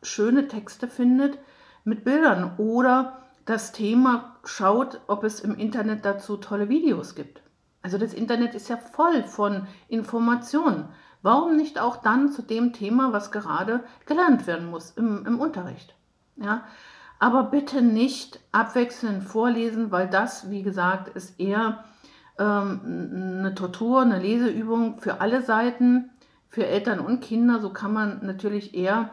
schöne 0.02 0.48
Texte 0.48 0.88
findet 0.88 1.38
mit 1.84 2.04
Bildern. 2.04 2.52
Oder 2.58 3.18
das 3.46 3.72
Thema 3.72 4.36
schaut, 4.44 5.00
ob 5.06 5.24
es 5.24 5.40
im 5.40 5.54
Internet 5.54 6.04
dazu 6.04 6.36
tolle 6.36 6.68
Videos 6.68 7.14
gibt. 7.14 7.40
Also 7.82 7.98
das 7.98 8.14
Internet 8.14 8.54
ist 8.54 8.68
ja 8.68 8.76
voll 8.76 9.22
von 9.22 9.66
Informationen. 9.88 10.88
Warum 11.22 11.56
nicht 11.56 11.80
auch 11.80 11.96
dann 11.96 12.30
zu 12.30 12.42
dem 12.42 12.72
Thema, 12.72 13.12
was 13.12 13.32
gerade 13.32 13.84
gelernt 14.06 14.46
werden 14.46 14.70
muss 14.70 14.90
im, 14.92 15.26
im 15.26 15.40
Unterricht? 15.40 15.94
Ja? 16.36 16.64
Aber 17.18 17.44
bitte 17.44 17.82
nicht 17.82 18.40
abwechselnd 18.52 19.24
vorlesen, 19.24 19.90
weil 19.90 20.08
das, 20.08 20.50
wie 20.50 20.62
gesagt, 20.62 21.08
ist 21.16 21.40
eher 21.40 21.84
ähm, 22.38 22.80
eine 23.40 23.54
Tortur, 23.54 24.02
eine 24.02 24.20
Leseübung 24.20 25.00
für 25.00 25.20
alle 25.20 25.42
Seiten, 25.42 26.10
für 26.48 26.66
Eltern 26.66 27.00
und 27.00 27.20
Kinder. 27.20 27.58
So 27.58 27.70
kann 27.70 27.92
man 27.92 28.24
natürlich 28.24 28.74
eher 28.74 29.10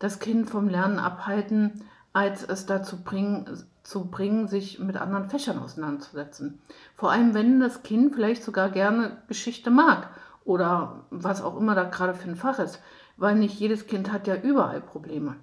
das 0.00 0.18
Kind 0.18 0.50
vom 0.50 0.68
Lernen 0.68 0.98
abhalten, 0.98 1.84
als 2.12 2.42
es 2.42 2.66
dazu 2.66 3.02
bringen, 3.02 3.46
zu 3.84 4.06
bringen, 4.06 4.48
sich 4.48 4.78
mit 4.80 4.96
anderen 4.96 5.28
Fächern 5.28 5.58
auseinanderzusetzen. 5.58 6.58
Vor 6.96 7.12
allem, 7.12 7.34
wenn 7.34 7.60
das 7.60 7.82
Kind 7.82 8.14
vielleicht 8.14 8.42
sogar 8.42 8.70
gerne 8.70 9.18
Geschichte 9.28 9.70
mag 9.70 10.08
oder 10.44 11.04
was 11.10 11.42
auch 11.42 11.56
immer 11.58 11.74
da 11.74 11.84
gerade 11.84 12.14
für 12.14 12.28
ein 12.28 12.36
Fach 12.36 12.58
ist, 12.58 12.82
weil 13.16 13.36
nicht 13.36 13.60
jedes 13.60 13.86
Kind 13.86 14.10
hat 14.10 14.26
ja 14.26 14.36
überall 14.36 14.80
Probleme. 14.80 15.36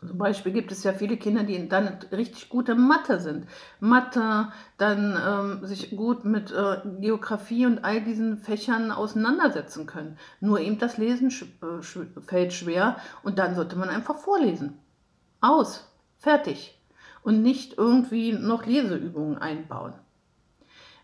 Zum 0.00 0.16
Beispiel 0.16 0.52
gibt 0.52 0.72
es 0.72 0.82
ja 0.82 0.92
viele 0.92 1.18
Kinder, 1.18 1.44
die 1.44 1.68
dann 1.68 1.98
richtig 2.10 2.48
gute 2.48 2.74
Mathe 2.74 3.20
sind. 3.20 3.46
Mathe, 3.80 4.48
dann 4.78 5.60
ähm, 5.60 5.66
sich 5.66 5.94
gut 5.94 6.24
mit 6.24 6.50
äh, 6.50 6.78
Geografie 7.00 7.66
und 7.66 7.84
all 7.84 8.00
diesen 8.00 8.38
Fächern 8.38 8.92
auseinandersetzen 8.92 9.86
können. 9.86 10.16
Nur 10.40 10.58
eben 10.58 10.78
das 10.78 10.96
Lesen 10.96 11.30
sch 11.30 11.44
äh, 11.62 12.20
fällt 12.22 12.54
schwer 12.54 12.96
und 13.22 13.38
dann 13.38 13.54
sollte 13.54 13.76
man 13.76 13.90
einfach 13.90 14.16
vorlesen. 14.16 14.78
Aus, 15.42 15.86
fertig 16.18 16.79
und 17.22 17.42
nicht 17.42 17.76
irgendwie 17.78 18.32
noch 18.32 18.66
Leseübungen 18.66 19.38
einbauen. 19.38 19.94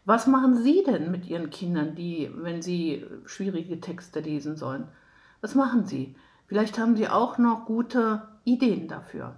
Was 0.05 0.27
machen 0.29 0.63
Sie 0.63 0.85
denn 0.85 1.11
mit 1.11 1.27
Ihren 1.27 1.51
Kindern, 1.51 1.97
die, 1.97 2.31
wenn 2.33 2.63
sie 2.63 3.05
schwierige 3.25 3.81
Texte 3.81 4.21
lesen 4.21 4.57
sollen? 4.57 4.87
Was 5.41 5.55
machen 5.55 5.85
Sie? 5.85 6.15
Vielleicht 6.47 6.79
haben 6.79 6.97
Sie 6.97 7.09
auch 7.09 7.39
noch 7.39 7.67
gute 7.67 8.23
Ideen 8.45 8.87
dafür. 8.87 9.37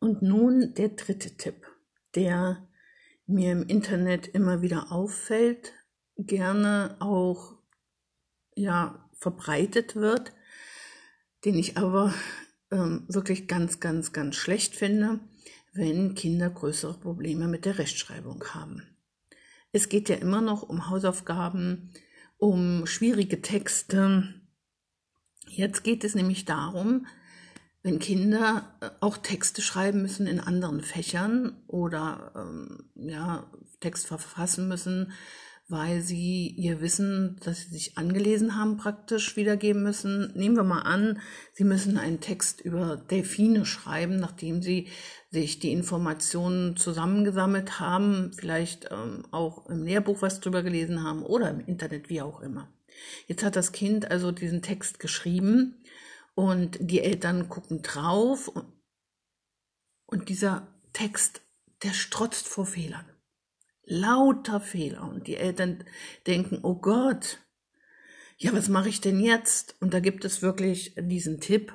Und 0.00 0.20
nun 0.20 0.74
der 0.74 0.90
dritte 0.90 1.36
Tipp, 1.36 1.64
der 2.16 2.66
mir 3.26 3.52
im 3.52 3.62
Internet 3.62 4.26
immer 4.26 4.60
wieder 4.60 4.90
auffällt, 4.90 5.72
gerne 6.18 6.96
auch 6.98 7.54
ja, 8.56 9.08
verbreitet 9.12 9.96
wird, 9.96 10.32
den 11.44 11.54
ich 11.54 11.78
aber 11.78 12.12
ähm, 12.70 13.04
wirklich 13.08 13.48
ganz, 13.48 13.80
ganz, 13.80 14.12
ganz 14.12 14.36
schlecht 14.36 14.74
finde, 14.74 15.20
wenn 15.72 16.14
Kinder 16.14 16.50
größere 16.50 16.94
Probleme 16.94 17.48
mit 17.48 17.64
der 17.64 17.78
Rechtschreibung 17.78 18.44
haben. 18.52 18.82
Es 19.72 19.88
geht 19.88 20.08
ja 20.08 20.16
immer 20.16 20.40
noch 20.40 20.62
um 20.62 20.88
Hausaufgaben, 20.88 21.92
um 22.38 22.86
schwierige 22.86 23.42
Texte. 23.42 24.34
Jetzt 25.48 25.82
geht 25.82 26.04
es 26.04 26.14
nämlich 26.14 26.44
darum, 26.44 27.06
wenn 27.82 27.98
Kinder 27.98 28.76
äh, 28.80 28.90
auch 29.00 29.18
Texte 29.18 29.62
schreiben 29.62 30.02
müssen 30.02 30.26
in 30.26 30.40
anderen 30.40 30.80
Fächern 30.80 31.62
oder 31.66 32.32
ähm, 32.34 32.90
ja, 32.94 33.50
Text 33.80 34.06
verfassen 34.06 34.68
müssen, 34.68 35.12
weil 35.68 36.02
sie 36.02 36.48
ihr 36.48 36.80
Wissen, 36.82 37.36
das 37.42 37.62
sie 37.62 37.70
sich 37.70 37.96
angelesen 37.96 38.56
haben, 38.56 38.76
praktisch 38.76 39.36
wiedergeben 39.36 39.82
müssen. 39.82 40.32
Nehmen 40.34 40.56
wir 40.56 40.62
mal 40.62 40.82
an, 40.82 41.20
sie 41.54 41.64
müssen 41.64 41.96
einen 41.96 42.20
Text 42.20 42.60
über 42.60 42.96
Delfine 42.96 43.64
schreiben, 43.64 44.16
nachdem 44.16 44.60
sie 44.60 44.88
sich 45.30 45.60
die 45.60 45.72
Informationen 45.72 46.76
zusammengesammelt 46.76 47.80
haben, 47.80 48.32
vielleicht 48.34 48.90
ähm, 48.90 49.24
auch 49.30 49.66
im 49.70 49.84
Lehrbuch 49.84 50.20
was 50.20 50.40
drüber 50.40 50.62
gelesen 50.62 51.02
haben 51.02 51.22
oder 51.22 51.50
im 51.50 51.60
Internet, 51.60 52.10
wie 52.10 52.20
auch 52.20 52.40
immer. 52.40 52.70
Jetzt 53.26 53.42
hat 53.42 53.56
das 53.56 53.72
Kind 53.72 54.10
also 54.10 54.32
diesen 54.32 54.60
Text 54.60 55.00
geschrieben 55.00 55.82
und 56.34 56.76
die 56.78 57.00
Eltern 57.00 57.48
gucken 57.48 57.82
drauf 57.82 58.48
und, 58.48 58.66
und 60.06 60.28
dieser 60.28 60.68
Text, 60.92 61.40
der 61.82 61.94
strotzt 61.94 62.46
vor 62.46 62.66
Fehlern 62.66 63.13
lauter 63.86 64.60
Fehler. 64.60 65.08
Und 65.08 65.26
die 65.26 65.36
Eltern 65.36 65.84
denken, 66.26 66.60
oh 66.62 66.74
Gott, 66.74 67.38
ja, 68.36 68.52
was 68.52 68.68
mache 68.68 68.88
ich 68.88 69.00
denn 69.00 69.20
jetzt? 69.20 69.76
Und 69.80 69.94
da 69.94 70.00
gibt 70.00 70.24
es 70.24 70.42
wirklich 70.42 70.94
diesen 70.96 71.40
Tipp, 71.40 71.72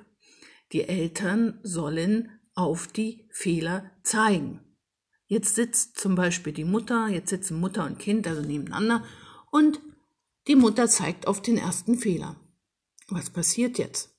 die 0.71 0.83
Eltern 0.83 1.59
sollen 1.63 2.39
auf 2.53 2.87
die 2.87 3.27
Fehler 3.31 3.91
zeigen. 4.03 4.59
Jetzt 5.25 5.55
sitzt 5.55 5.97
zum 5.97 6.15
Beispiel 6.15 6.53
die 6.53 6.65
Mutter, 6.65 7.07
jetzt 7.07 7.29
sitzen 7.29 7.59
Mutter 7.59 7.85
und 7.85 7.99
Kind 7.99 8.27
also 8.27 8.41
nebeneinander 8.41 9.03
und 9.51 9.79
die 10.47 10.55
Mutter 10.55 10.87
zeigt 10.87 11.27
auf 11.27 11.41
den 11.41 11.57
ersten 11.57 11.97
Fehler. 11.97 12.35
Was 13.07 13.29
passiert 13.29 13.77
jetzt? 13.77 14.15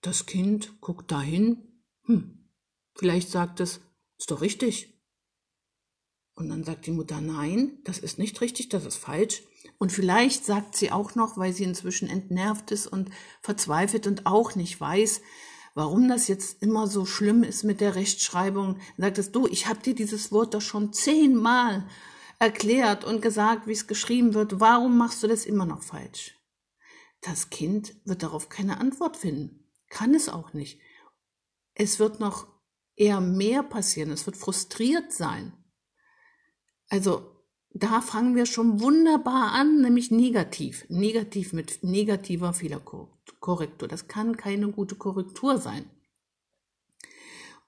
Das 0.00 0.26
Kind 0.26 0.80
guckt 0.80 1.10
dahin, 1.10 1.82
hm, 2.04 2.48
vielleicht 2.94 3.30
sagt 3.30 3.60
es, 3.60 3.80
ist 4.18 4.30
doch 4.30 4.40
richtig. 4.40 4.95
Und 6.36 6.50
dann 6.50 6.64
sagt 6.64 6.86
die 6.86 6.92
Mutter, 6.92 7.20
nein, 7.20 7.78
das 7.84 7.98
ist 7.98 8.18
nicht 8.18 8.40
richtig, 8.42 8.68
das 8.68 8.84
ist 8.84 8.96
falsch. 8.96 9.42
Und 9.78 9.90
vielleicht 9.90 10.44
sagt 10.44 10.76
sie 10.76 10.92
auch 10.92 11.14
noch, 11.14 11.38
weil 11.38 11.54
sie 11.54 11.64
inzwischen 11.64 12.08
entnervt 12.08 12.70
ist 12.70 12.86
und 12.86 13.10
verzweifelt 13.40 14.06
und 14.06 14.26
auch 14.26 14.54
nicht 14.54 14.78
weiß, 14.78 15.22
warum 15.74 16.08
das 16.08 16.28
jetzt 16.28 16.62
immer 16.62 16.86
so 16.88 17.06
schlimm 17.06 17.42
ist 17.42 17.64
mit 17.64 17.80
der 17.80 17.94
Rechtschreibung, 17.94 18.78
sagt 18.98 19.16
es, 19.16 19.32
du, 19.32 19.46
ich 19.46 19.66
habe 19.66 19.80
dir 19.80 19.94
dieses 19.94 20.30
Wort 20.30 20.52
doch 20.52 20.60
schon 20.60 20.92
zehnmal 20.92 21.88
erklärt 22.38 23.04
und 23.04 23.22
gesagt, 23.22 23.66
wie 23.66 23.72
es 23.72 23.86
geschrieben 23.86 24.34
wird. 24.34 24.60
Warum 24.60 24.98
machst 24.98 25.22
du 25.22 25.28
das 25.28 25.46
immer 25.46 25.64
noch 25.64 25.82
falsch? 25.82 26.38
Das 27.22 27.48
Kind 27.48 27.96
wird 28.04 28.22
darauf 28.22 28.50
keine 28.50 28.78
Antwort 28.78 29.16
finden. 29.16 29.64
Kann 29.88 30.14
es 30.14 30.28
auch 30.28 30.52
nicht. 30.52 30.80
Es 31.72 31.98
wird 31.98 32.20
noch 32.20 32.46
eher 32.94 33.22
mehr 33.22 33.62
passieren. 33.62 34.10
Es 34.10 34.26
wird 34.26 34.36
frustriert 34.36 35.12
sein. 35.12 35.54
Also 36.88 37.36
da 37.78 38.00
fangen 38.00 38.34
wir 38.34 38.46
schon 38.46 38.80
wunderbar 38.80 39.52
an, 39.52 39.82
nämlich 39.82 40.10
negativ. 40.10 40.86
Negativ 40.88 41.52
mit 41.52 41.82
negativer 41.82 42.54
Fehlerkorrektur. 42.54 43.88
Das 43.88 44.08
kann 44.08 44.36
keine 44.36 44.68
gute 44.68 44.94
Korrektur 44.94 45.58
sein. 45.58 45.90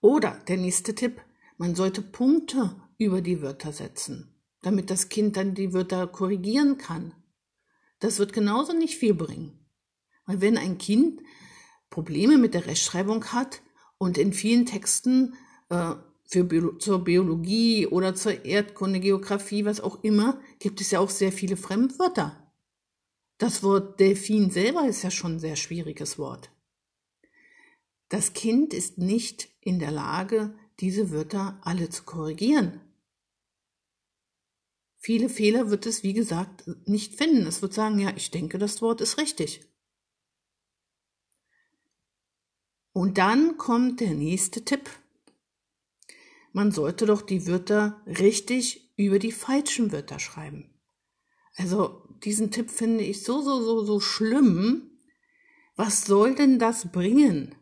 Oder 0.01 0.41
der 0.49 0.57
nächste 0.57 0.95
Tipp, 0.95 1.21
man 1.59 1.75
sollte 1.75 2.01
Punkte 2.03 2.77
über 2.97 3.21
die 3.21 3.43
Wörter 3.43 3.73
setzen, 3.73 4.35
damit 4.63 4.91
das 4.91 5.09
Kind 5.09 5.37
dann 5.37 5.55
die 5.55 5.73
Wörter 5.73 6.07
korrigieren 6.07 6.79
kann. 6.79 7.13
Das 7.99 8.19
wird 8.19 8.33
genauso 8.33 8.73
nicht 8.73 8.97
viel 8.97 9.15
bringen. 9.15 9.59
Weil 10.25 10.41
wenn 10.41 10.57
ein 10.57 10.79
Kind 10.79 11.21
Probleme 11.91 12.39
mit 12.39 12.55
der 12.55 12.67
Rechtschreibung 12.67 13.25
hat 13.27 13.61
und 13.99 14.19
in 14.19 14.33
vielen 14.33 14.67
Texten 14.67 15.35
äh, 15.69 15.95
für 16.29 16.45
Bio 16.45 16.73
zur 16.73 17.05
Biologie 17.05 17.87
oder 17.87 18.15
zur 18.15 18.45
Erdkunde, 18.45 19.01
Geografie, 19.01 19.65
was 19.65 19.81
auch 19.81 20.05
immer, 20.05 20.39
gibt 20.59 20.83
es 20.83 20.91
ja 20.91 21.01
auch 21.01 21.09
sehr 21.09 21.33
viele 21.33 21.57
Fremdwörter. 21.57 22.53
Das 23.39 23.63
Wort 23.63 23.99
Delfin 23.99 24.51
selber 24.51 24.87
ist 24.87 25.03
ja 25.03 25.11
schon 25.11 25.37
ein 25.37 25.41
sehr 25.41 25.57
schwieriges 25.57 26.19
Wort. 26.19 26.51
Das 28.11 28.35
Kind 28.35 28.75
ist 28.75 28.99
nicht 28.99 29.49
in 29.61 29.79
der 29.79 29.91
Lage, 29.91 30.55
diese 30.81 31.11
Wörter 31.11 31.59
alle 31.63 31.89
zu 31.89 32.03
korrigieren. 32.05 32.83
Viele 34.99 35.31
Fehler 35.31 35.71
wird 35.71 35.87
es, 35.87 36.03
wie 36.03 36.13
gesagt, 36.13 36.65
nicht 36.87 37.15
finden. 37.15 37.47
Es 37.47 37.63
wird 37.63 37.73
sagen, 37.73 37.99
ja, 37.99 38.13
ich 38.15 38.31
denke, 38.31 38.59
das 38.59 38.83
Wort 38.83 39.01
ist 39.01 39.17
richtig. 39.17 39.63
Und 42.93 43.17
dann 43.17 43.57
kommt 43.57 44.01
der 44.01 44.13
nächste 44.13 44.65
Tipp. 44.65 44.91
Man 46.59 46.73
sollte 46.73 47.07
doch 47.07 47.23
die 47.23 47.47
Wörter 47.47 48.03
richtig 48.05 48.93
über 48.97 49.21
die 49.21 49.31
falschen 49.31 49.93
Wörter 49.93 50.19
schreiben. 50.19 50.75
Also 51.55 52.03
diesen 52.25 52.51
Tipp 52.51 52.69
finde 52.69 53.05
ich 53.05 53.23
so, 53.23 53.41
so, 53.43 53.63
so, 53.63 53.85
so 53.85 54.01
schlimm. 54.01 54.91
Was 55.77 56.05
soll 56.05 56.35
denn 56.35 56.59
das 56.59 56.91
bringen? 56.91 57.55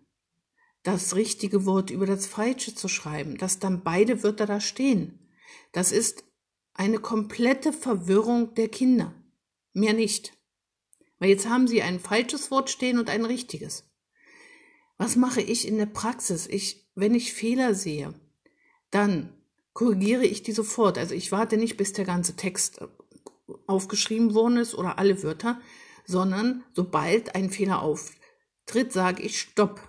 Das 0.82 1.14
richtige 1.14 1.66
Wort 1.66 1.90
über 1.90 2.06
das 2.06 2.24
falsche 2.24 2.74
zu 2.74 2.88
schreiben, 2.88 3.36
dass 3.36 3.58
dann 3.58 3.82
beide 3.84 4.22
Wörter 4.22 4.46
da 4.46 4.62
stehen. 4.62 5.28
Das 5.72 5.92
ist 5.92 6.24
eine 6.72 6.98
komplette 6.98 7.74
Verwirrung 7.74 8.54
der 8.54 8.68
Kinder. 8.68 9.12
Mehr 9.74 9.92
nicht. 9.92 10.32
Weil 11.18 11.28
jetzt 11.28 11.50
haben 11.50 11.68
sie 11.68 11.82
ein 11.82 12.00
falsches 12.00 12.50
Wort 12.50 12.70
stehen 12.70 12.98
und 12.98 13.10
ein 13.10 13.26
richtiges. 13.26 13.84
Was 14.96 15.16
mache 15.16 15.42
ich 15.42 15.68
in 15.68 15.76
der 15.76 15.84
Praxis? 15.84 16.46
Ich, 16.46 16.88
wenn 16.94 17.14
ich 17.14 17.34
Fehler 17.34 17.74
sehe, 17.74 18.14
dann 18.90 19.32
korrigiere 19.72 20.24
ich 20.24 20.42
die 20.42 20.52
sofort. 20.52 20.98
Also 20.98 21.14
ich 21.14 21.32
warte 21.32 21.56
nicht, 21.56 21.76
bis 21.76 21.92
der 21.92 22.04
ganze 22.04 22.36
Text 22.36 22.80
äh, 22.80 22.86
aufgeschrieben 23.66 24.34
worden 24.34 24.56
ist 24.56 24.74
oder 24.74 24.98
alle 24.98 25.22
Wörter, 25.22 25.60
sondern 26.04 26.64
sobald 26.72 27.34
ein 27.34 27.50
Fehler 27.50 27.82
auftritt, 27.82 28.92
sage 28.92 29.22
ich 29.22 29.40
Stopp. 29.40 29.80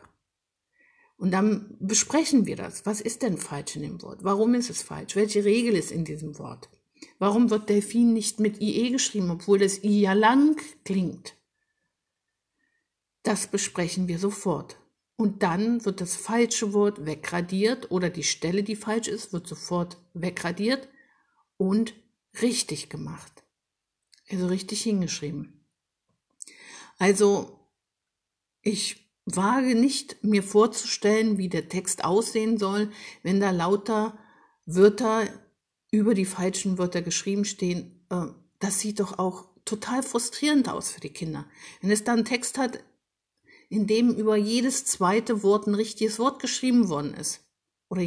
Und 1.18 1.32
dann 1.32 1.75
besprechen 1.80 2.46
wir 2.46 2.56
das. 2.56 2.86
Was 2.86 3.01
ist 3.01 3.24
denn 3.24 3.38
falsch 3.38 3.75
in 3.75 3.82
dem 3.82 4.01
Wort? 4.01 4.24
Warum 4.24 4.54
ist 4.54 4.70
es 4.70 4.84
falsch? 4.84 5.16
Welche 5.16 5.44
Regel 5.46 5.74
ist 5.75 5.92
in 5.92 6.06
diesem 6.06 6.38
Wort? 6.38 6.70
Warum 7.20 7.50
wird 7.50 7.70
Delfin 7.70 8.13
nicht 8.13 8.39
mit 8.39 8.62
IE 8.62 8.92
geschrieben, 8.92 9.32
obwohl 9.32 9.60
das 9.60 9.84
I 9.84 10.01
ja 10.01 10.13
lang 10.13 10.62
klingt? 10.86 11.36
Das 13.24 13.48
besprechen 13.48 14.08
wir 14.08 14.20
sofort. 14.20 14.77
Und 15.17 15.41
dann 15.41 15.83
wird 15.83 16.00
das 16.00 16.15
falsche 16.15 16.74
Wort 16.74 17.05
wegradiert 17.05 17.91
oder 17.91 18.09
die 18.09 18.24
Stelle, 18.24 18.63
die 18.63 18.75
falsch 18.75 19.07
ist, 19.07 19.33
wird 19.33 19.47
sofort 19.47 19.97
wegradiert 20.13 20.88
und 21.57 21.95
richtig 22.41 22.89
gemacht. 22.89 23.43
Also 24.29 24.47
richtig 24.47 24.83
hingeschrieben. 24.83 25.65
Also 27.00 27.59
ich 28.62 29.12
wage 29.25 29.75
nicht 29.75 30.24
mir 30.24 30.43
vorzustellen, 30.43 31.38
wie 31.38 31.50
der 31.50 31.67
Text 31.67 32.03
aussehen 32.03 32.57
soll, 32.57 32.91
wenn 33.24 33.39
da 33.39 33.50
lauter 33.51 34.17
Wörter 34.65 35.27
über 35.89 36.13
die 36.13 36.25
falschen 36.25 36.77
Wörter 36.77 37.01
geschrieben 37.01 37.45
stehen. 37.45 38.05
Äh, 38.09 38.27
das 38.59 38.79
sieht 38.79 39.00
doch 39.00 39.17
auch 39.17 39.45
total 39.65 40.03
frustrierend 40.03 40.69
aus 40.69 40.91
für 40.91 41.00
die 41.01 41.09
Kinder. 41.09 41.45
Wenn 41.81 41.91
es 41.91 42.03
da 42.03 42.13
einen 42.13 42.25
Text 42.25 42.57
hat, 42.57 42.83
in 43.69 43.88
dem 43.88 44.13
über 44.13 44.36
jedes 44.36 44.86
zweite 44.86 45.43
Wort 45.43 45.67
ein 45.67 45.75
richtiges 45.75 46.19
Wort 46.19 46.41
geschrieben 46.41 46.89
worden 46.89 47.13
ist. 47.13 47.41
Oder 47.89 48.01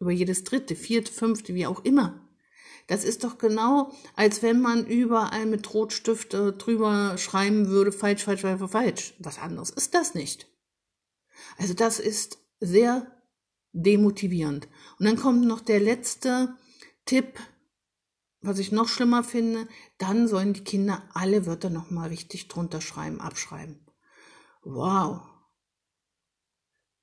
über 0.00 0.10
jedes 0.10 0.44
dritte, 0.44 0.76
vierte, 0.76 1.12
fünfte, 1.12 1.54
wie 1.54 1.66
auch 1.66 1.84
immer. 1.84 2.20
Das 2.86 3.04
ist 3.04 3.24
doch 3.24 3.38
genau, 3.38 3.92
als 4.14 4.42
wenn 4.42 4.60
man 4.60 4.86
überall 4.86 5.46
mit 5.46 5.72
Rotstift 5.72 6.34
äh, 6.34 6.52
drüber 6.52 7.16
schreiben 7.16 7.68
würde, 7.68 7.92
falsch, 7.92 8.24
falsch, 8.24 8.42
falsch, 8.42 8.70
falsch. 8.70 9.14
Was 9.18 9.38
anderes 9.38 9.70
ist 9.70 9.94
das 9.94 10.14
nicht. 10.14 10.46
Also 11.56 11.74
das 11.74 11.98
ist 11.98 12.38
sehr 12.60 13.10
demotivierend. 13.72 14.68
Und 14.98 15.06
dann 15.06 15.16
kommt 15.16 15.46
noch 15.46 15.60
der 15.60 15.80
letzte 15.80 16.56
Tipp, 17.06 17.38
was 18.40 18.58
ich 18.58 18.72
noch 18.72 18.88
schlimmer 18.88 19.24
finde, 19.24 19.66
dann 19.98 20.28
sollen 20.28 20.52
die 20.52 20.64
Kinder 20.64 21.02
alle 21.14 21.46
Wörter 21.46 21.70
nochmal 21.70 22.10
richtig 22.10 22.48
drunter 22.48 22.82
schreiben, 22.82 23.20
abschreiben. 23.20 23.83
Wow. 24.64 25.20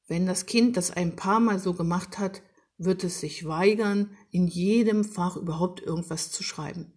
Wenn 0.08 0.26
das 0.26 0.46
Kind 0.46 0.78
das 0.78 0.92
ein 0.92 1.16
paar 1.16 1.40
Mal 1.40 1.60
so 1.60 1.74
gemacht 1.74 2.18
hat, 2.18 2.42
wird 2.78 3.04
es 3.04 3.20
sich 3.20 3.46
weigern, 3.46 4.18
in 4.32 4.48
jedem 4.48 5.04
Fach 5.04 5.38
überhaupt 5.38 5.82
irgendwas 5.82 6.32
zu 6.32 6.44
schreiben. 6.44 6.94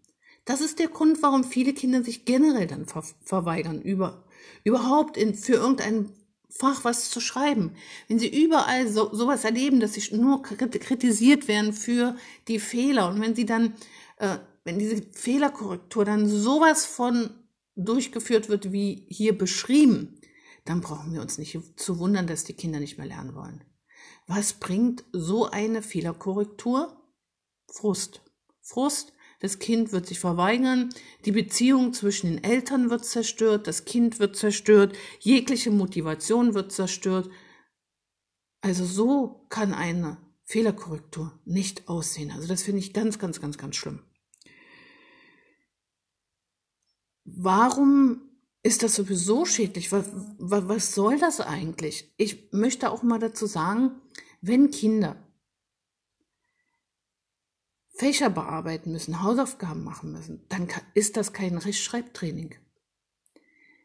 Das 0.47 0.61
ist 0.61 0.79
der 0.79 0.89
Grund, 0.89 1.23
warum 1.23 1.45
viele 1.45 1.75
Kinder 1.75 2.03
sich 2.03 2.25
generell 2.25 2.67
dann 2.67 2.87
ver 2.87 3.05
verweigern, 3.23 3.81
über, 3.83 4.25
überhaupt 4.63 5.17
in, 5.17 5.35
für 5.35 5.55
irgendein 5.55 6.13
Fach 6.49 6.85
was 6.85 7.11
zu 7.11 7.21
schreiben. 7.21 7.75
Wenn 8.09 8.19
sie 8.19 8.29
überall 8.29 8.89
so, 8.89 9.15
sowas 9.15 9.45
erleben, 9.45 9.81
dass 9.81 9.95
sie 9.95 10.17
nur 10.17 10.43
kritisiert 10.43 11.49
werden 11.49 11.73
für 11.73 12.17
die 12.49 12.61
Fehler 12.61 13.09
und 13.09 13.21
wenn 13.21 13.35
sie 13.35 13.47
dann, 13.47 13.75
äh, 14.19 14.39
wenn 14.65 14.79
diese 14.79 15.03
Fehlerkorrektur 15.13 16.05
dann 16.05 16.29
sowas 16.29 16.87
von 16.87 17.31
durchgeführt 17.77 18.49
wird, 18.49 18.73
wie 18.73 19.05
hier 19.09 19.37
beschrieben, 19.37 20.21
dann 20.65 20.81
brauchen 20.81 21.13
wir 21.13 21.21
uns 21.21 21.39
nicht 21.39 21.59
zu 21.77 21.99
wundern, 21.99 22.27
dass 22.27 22.45
die 22.45 22.55
Kinder 22.55 22.81
nicht 22.81 22.99
mehr 22.99 23.07
lernen 23.07 23.35
wollen. 23.35 23.65
Was 24.27 24.55
bringt 24.55 25.05
so 25.13 25.47
eine 25.47 25.83
Fehlerkorrektur? 25.83 26.97
Frust. 27.71 28.23
Frust, 28.63 29.13
das 29.41 29.59
Kind 29.59 29.93
wird 29.93 30.07
sich 30.07 30.21
verweigern, 30.21 30.89
die 31.27 31.33
Beziehung 31.33 31.93
zwischen 31.93 32.29
den 32.31 32.45
Eltern 32.45 32.89
wird 32.89 33.05
zerstört, 33.05 33.67
das 33.67 33.85
Kind 33.85 34.19
wird 34.19 34.37
zerstört, 34.37 34.97
jegliche 35.21 35.71
Motivation 35.71 36.55
wird 36.55 36.73
zerstört. 36.73 37.29
Also 38.63 38.87
so 38.87 39.47
kann 39.51 39.75
eine 39.75 40.17
Fehlerkorrektur 40.45 41.39
nicht 41.45 41.89
aussehen. 41.89 42.31
Also 42.31 42.49
das 42.49 42.63
finde 42.63 42.79
ich 42.79 42.95
ganz, 42.95 43.19
ganz, 43.19 43.41
ganz, 43.41 43.59
ganz 43.59 43.77
schlimm. 43.77 44.01
Warum 47.25 48.34
ist 48.65 48.83
das 48.83 48.95
sowieso 48.95 49.45
schädlich? 49.45 49.93
Was, 49.93 50.07
was 50.39 50.95
soll 50.95 51.19
das 51.19 51.41
eigentlich? 51.41 52.13
Ich 52.17 52.51
möchte 52.51 52.91
auch 52.91 53.03
mal 53.03 53.19
dazu 53.19 53.47
sagen, 53.47 54.01
wenn 54.41 54.71
Kinder 54.71 55.23
Fächer 57.91 58.31
bearbeiten 58.31 58.91
müssen, 58.91 59.23
Hausaufgaben 59.23 59.85
machen 59.85 60.13
müssen, 60.13 60.45
dann 60.49 60.67
ist 60.95 61.17
das 61.17 61.33
kein 61.33 61.59
Rechtschreibtraining. 61.59 62.57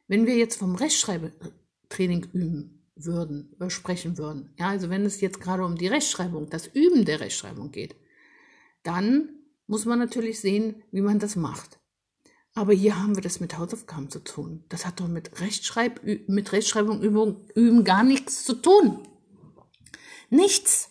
Wenn 0.08 0.26
wir 0.26 0.36
jetzt 0.36 0.58
vom 0.58 0.76
Rechtschreibtraining 0.76 2.30
üben 2.34 2.90
würden, 2.96 3.56
äh, 3.60 3.70
sprechen 3.70 4.18
würden, 4.18 4.54
ja, 4.58 4.70
also 4.70 4.90
wenn 4.90 5.06
es 5.06 5.22
jetzt 5.22 5.42
gerade 5.42 5.64
um 5.64 5.76
die 5.76 5.88
Rechtschreibung, 5.88 6.50
das 6.50 6.68
Üben 6.68 7.06
der 7.06 7.20
Rechtschreibung 7.20 7.72
geht, 7.72 7.96
dann 8.84 9.30
muss 9.68 9.86
man 9.86 10.00
natürlich 10.00 10.40
sehen, 10.40 10.82
wie 10.92 11.02
man 11.02 11.20
das 11.20 11.36
macht. 11.36 11.79
Aber 12.60 12.74
hier 12.74 13.00
haben 13.00 13.16
wir 13.16 13.24
das 13.24 13.40
mit 13.40 13.58
Hausaufgaben 13.58 14.10
zu 14.10 14.20
tun. 14.20 14.66
Das 14.68 14.86
hat 14.86 15.00
doch 15.00 15.08
mit, 15.08 15.40
Rechtschreib, 15.40 16.02
mit 16.28 16.52
Rechtschreibung 16.52 17.02
üben, 17.02 17.38
üben 17.56 17.86
gar 17.86 18.04
nichts 18.04 18.44
zu 18.44 18.54
tun. 18.54 19.08
Nichts. 20.30 20.90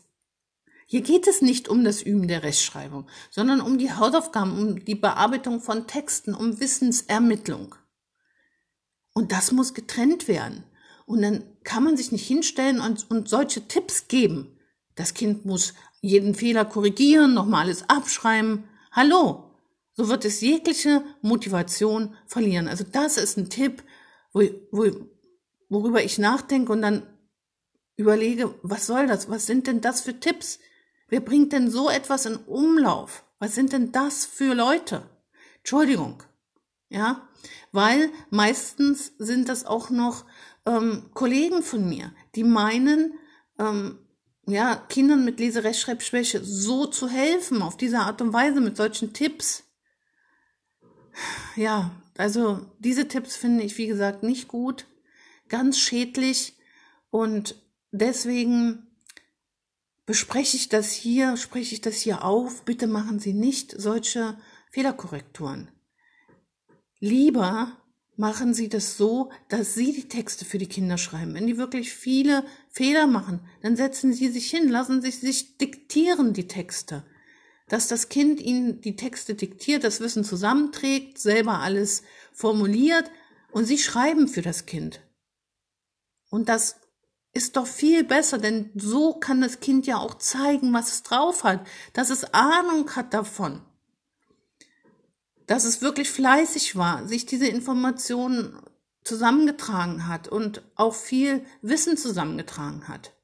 Hier 0.86 1.02
geht 1.02 1.26
es 1.26 1.42
nicht 1.42 1.68
um 1.68 1.84
das 1.84 2.00
Üben 2.00 2.26
der 2.26 2.42
Rechtschreibung, 2.42 3.06
sondern 3.30 3.60
um 3.60 3.76
die 3.76 3.92
Hausaufgaben, 3.92 4.58
um 4.58 4.82
die 4.82 4.94
Bearbeitung 4.94 5.60
von 5.60 5.86
Texten, 5.86 6.32
um 6.32 6.58
Wissensermittlung. 6.58 7.74
Und 9.12 9.30
das 9.32 9.52
muss 9.52 9.74
getrennt 9.74 10.26
werden. 10.26 10.64
Und 11.04 11.20
dann 11.20 11.44
kann 11.64 11.84
man 11.84 11.98
sich 11.98 12.12
nicht 12.12 12.26
hinstellen 12.26 12.80
und, 12.80 13.10
und 13.10 13.28
solche 13.28 13.68
Tipps 13.68 14.08
geben. 14.08 14.58
Das 14.94 15.12
Kind 15.12 15.44
muss 15.44 15.74
jeden 16.00 16.34
Fehler 16.34 16.64
korrigieren, 16.64 17.34
nochmal 17.34 17.64
alles 17.64 17.90
abschreiben. 17.90 18.64
Hallo, 18.90 19.47
so 19.98 20.08
wird 20.08 20.24
es 20.24 20.40
jegliche 20.40 21.02
Motivation 21.22 22.14
verlieren. 22.24 22.68
Also 22.68 22.84
das 22.84 23.16
ist 23.16 23.36
ein 23.36 23.50
Tipp, 23.50 23.82
wo, 24.32 24.42
wo, 24.70 24.92
worüber 25.68 26.04
ich 26.04 26.18
nachdenke 26.18 26.70
und 26.70 26.82
dann 26.82 27.02
überlege, 27.96 28.54
was 28.62 28.86
soll 28.86 29.08
das? 29.08 29.28
Was 29.28 29.46
sind 29.46 29.66
denn 29.66 29.80
das 29.80 30.02
für 30.02 30.20
Tipps? 30.20 30.60
Wer 31.08 31.18
bringt 31.18 31.52
denn 31.52 31.68
so 31.68 31.90
etwas 31.90 32.26
in 32.26 32.36
Umlauf? 32.36 33.24
Was 33.40 33.56
sind 33.56 33.72
denn 33.72 33.90
das 33.90 34.24
für 34.24 34.54
Leute? 34.54 35.02
Entschuldigung. 35.56 36.22
Ja, 36.90 37.28
weil 37.72 38.12
meistens 38.30 39.12
sind 39.18 39.48
das 39.48 39.66
auch 39.66 39.90
noch 39.90 40.26
ähm, 40.64 41.10
Kollegen 41.12 41.64
von 41.64 41.88
mir, 41.88 42.12
die 42.36 42.44
meinen, 42.44 43.14
ähm, 43.58 43.98
ja, 44.46 44.76
Kindern 44.76 45.24
mit 45.24 45.40
Leserechtschreibschwäche 45.40 46.44
so 46.44 46.86
zu 46.86 47.08
helfen, 47.08 47.62
auf 47.62 47.76
diese 47.76 47.98
Art 47.98 48.22
und 48.22 48.32
Weise 48.32 48.60
mit 48.60 48.76
solchen 48.76 49.12
Tipps 49.12 49.64
ja, 51.56 51.90
also 52.16 52.66
diese 52.78 53.08
Tipps 53.08 53.36
finde 53.36 53.64
ich, 53.64 53.78
wie 53.78 53.86
gesagt, 53.86 54.22
nicht 54.22 54.48
gut, 54.48 54.86
ganz 55.48 55.78
schädlich 55.78 56.56
und 57.10 57.56
deswegen 57.90 58.86
bespreche 60.06 60.56
ich 60.56 60.68
das 60.68 60.92
hier, 60.92 61.36
spreche 61.36 61.74
ich 61.74 61.80
das 61.80 61.96
hier 61.96 62.24
auf. 62.24 62.64
Bitte 62.64 62.86
machen 62.86 63.18
Sie 63.18 63.34
nicht 63.34 63.78
solche 63.78 64.38
Fehlerkorrekturen. 64.70 65.70
Lieber 66.98 67.76
machen 68.16 68.54
Sie 68.54 68.68
das 68.68 68.96
so, 68.96 69.30
dass 69.48 69.74
Sie 69.74 69.92
die 69.92 70.08
Texte 70.08 70.44
für 70.44 70.58
die 70.58 70.66
Kinder 70.66 70.98
schreiben. 70.98 71.34
Wenn 71.34 71.46
die 71.46 71.58
wirklich 71.58 71.92
viele 71.92 72.44
Fehler 72.70 73.06
machen, 73.06 73.40
dann 73.62 73.76
setzen 73.76 74.12
Sie 74.12 74.28
sich 74.28 74.50
hin, 74.50 74.68
lassen 74.68 75.02
Sie 75.02 75.10
sich 75.10 75.58
diktieren 75.58 76.32
die 76.32 76.48
Texte. 76.48 77.04
Dass 77.68 77.88
das 77.88 78.08
Kind 78.08 78.40
Ihnen 78.40 78.80
die 78.80 78.96
Texte 78.96 79.34
diktiert, 79.34 79.84
das 79.84 80.00
Wissen 80.00 80.24
zusammenträgt, 80.24 81.18
selber 81.18 81.60
alles 81.60 82.02
formuliert 82.32 83.10
und 83.52 83.64
Sie 83.64 83.78
schreiben 83.78 84.28
für 84.28 84.42
das 84.42 84.66
Kind. 84.66 85.00
Und 86.30 86.48
das 86.48 86.76
ist 87.32 87.56
doch 87.56 87.66
viel 87.66 88.04
besser, 88.04 88.38
denn 88.38 88.70
so 88.74 89.14
kann 89.14 89.40
das 89.40 89.60
Kind 89.60 89.86
ja 89.86 89.98
auch 89.98 90.14
zeigen, 90.14 90.72
was 90.72 90.92
es 90.92 91.02
drauf 91.02 91.44
hat, 91.44 91.66
dass 91.92 92.10
es 92.10 92.32
Ahnung 92.34 92.96
hat 92.96 93.14
davon 93.14 93.62
dass 95.48 95.64
es 95.64 95.80
wirklich 95.80 96.10
fleißig 96.10 96.76
war, 96.76 97.08
sich 97.08 97.24
diese 97.24 97.48
Informationen 97.48 98.60
zusammengetragen 99.02 100.06
hat 100.06 100.28
und 100.28 100.62
auch 100.76 100.94
viel 100.94 101.44
Wissen 101.62 101.96
zusammengetragen 101.96 102.86
hat. 102.86 103.14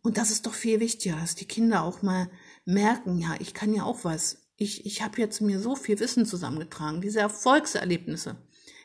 Und 0.00 0.16
das 0.16 0.30
ist 0.30 0.46
doch 0.46 0.54
viel 0.54 0.78
wichtiger, 0.78 1.16
dass 1.16 1.34
die 1.34 1.44
Kinder 1.44 1.82
auch 1.82 2.02
mal 2.02 2.30
merken, 2.66 3.18
ja, 3.18 3.36
ich 3.38 3.54
kann 3.54 3.72
ja 3.72 3.84
auch 3.84 4.04
was. 4.04 4.50
Ich, 4.56 4.84
ich 4.84 5.02
habe 5.02 5.18
jetzt 5.18 5.40
mir 5.40 5.60
so 5.60 5.74
viel 5.74 5.98
Wissen 6.00 6.26
zusammengetragen. 6.26 7.00
Diese 7.00 7.20
Erfolgserlebnisse, 7.20 8.36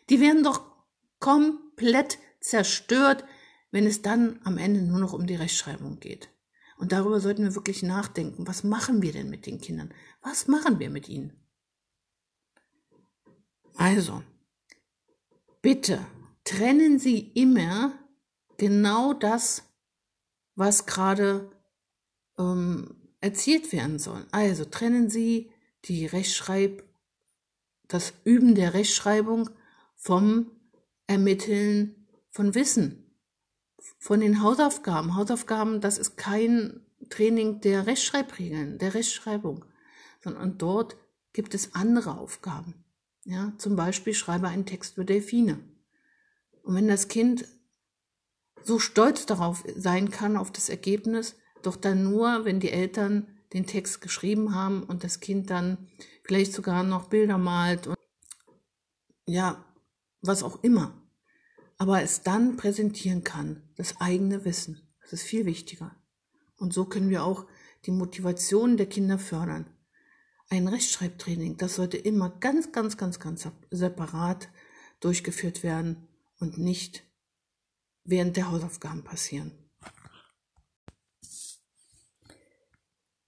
die 0.10 0.22
werden 0.22 0.44
doch 0.44 0.63
komplett 1.20 2.20
zerstört, 2.39 3.26
wenn 3.72 3.86
es 3.86 4.02
dann 4.02 4.39
am 4.44 4.58
Ende 4.58 4.82
nur 4.82 5.00
noch 5.00 5.13
um 5.13 5.28
die 5.28 5.36
Rechtschreibung 5.36 6.00
geht. 6.00 6.30
Und 6.78 6.91
darüber 6.91 7.20
sollten 7.20 7.44
wir 7.44 7.56
wirklich 7.56 7.84
nachdenken. 7.84 8.48
Was 8.48 8.63
machen 8.63 9.02
wir 9.02 9.13
denn 9.13 9.30
mit 9.30 9.46
den 9.46 9.62
Kindern? 9.62 9.94
Was 10.22 10.48
machen 10.48 10.80
wir 10.80 10.89
mit 10.89 11.08
ihnen? 11.10 11.34
Also, 13.76 14.24
bitte 15.62 16.06
trennen 16.44 17.00
Sie 17.00 17.20
immer 17.20 17.94
genau 18.58 19.13
das, 19.13 19.63
was 20.56 20.86
gerade 20.86 21.52
ähm, 22.38 23.01
erzielt 23.21 23.71
werden 23.71 23.99
soll. 23.99 24.25
Also 24.31 24.65
trennen 24.65 25.10
Sie 25.10 25.51
die 25.86 26.05
Rechtschreib, 26.05 26.84
das 27.88 28.13
Üben 28.23 28.55
der 28.55 28.73
Rechtschreibung 28.73 29.49
vom 29.95 30.51
Ermitteln 31.07 32.07
von 32.29 32.55
Wissen, 32.55 33.15
von 33.99 34.19
den 34.19 34.41
Hausaufgaben. 34.41 35.15
Hausaufgaben, 35.15 35.81
das 35.81 35.97
ist 35.97 36.17
kein 36.17 36.81
Training 37.10 37.62
der 37.62 37.88
Rechtschreibregeln, 37.88 38.77
der 38.77 38.93
Rechtschreibung, 38.93 39.65
sondern 40.23 40.57
dort 40.57 40.97
gibt 41.34 41.53
es 41.53 41.75
andere 41.75 42.17
Aufgaben. 42.17 42.84
Ja, 43.23 43.53
zum 43.57 43.75
Beispiel 43.75 44.13
schreibe 44.13 44.47
einen 44.47 44.65
Text 44.65 44.95
für 44.95 45.05
Delfine. 45.05 45.60
Und 46.63 46.75
wenn 46.75 46.88
das 46.88 47.07
Kind 47.07 47.45
so 48.63 48.79
stolz 48.79 49.25
darauf 49.25 49.63
sein 49.75 50.10
kann, 50.10 50.38
auf 50.38 50.51
das 50.51 50.69
Ergebnis, 50.69 51.36
doch 51.62 51.76
dann 51.76 52.04
nur, 52.04 52.45
wenn 52.45 52.60
die 52.60 52.71
Eltern 52.71 53.28
den 53.54 53.65
Text 53.65 54.02
geschrieben 54.02 54.56
haben 54.56 54.84
und 54.84 55.04
das 55.04 55.19
Kind 55.19 55.50
dann 55.50 55.89
vielleicht 56.24 56.54
sogar 56.54 56.84
noch 56.84 57.10
Bilder 57.10 57.38
malt 57.38 57.88
und 57.88 57.97
ja, 59.26 59.65
was 60.21 60.43
auch 60.43 60.63
immer. 60.63 60.93
Aber 61.78 62.02
es 62.02 62.21
dann 62.21 62.58
präsentieren 62.58 63.24
kann, 63.24 63.63
das 63.76 64.00
eigene 64.00 64.45
Wissen. 64.45 64.82
Das 65.02 65.13
ist 65.13 65.24
viel 65.24 65.45
wichtiger. 65.45 65.95
Und 66.58 66.74
so 66.74 66.86
können 66.86 67.10
wir 67.10 67.24
auch 67.24 67.45
die 67.86 67.91
Motivation 67.91 68.78
der 68.78 68.86
Kinder 68.86 69.17
fördern 69.17 69.65
ein 70.52 70.67
Rechtschreibtraining, 70.67 71.56
das 71.56 71.76
sollte 71.76 71.95
immer 71.97 72.30
ganz, 72.30 72.74
ganz, 72.74 72.97
ganz, 72.97 73.19
ganz 73.21 73.47
separat 73.71 74.50
durchgeführt 75.00 75.63
werden 75.63 76.10
und 76.39 76.58
nicht 76.58 77.06
während 78.04 78.36
der 78.36 78.52
Hausaufgaben 78.52 79.04
passieren. 79.06 79.54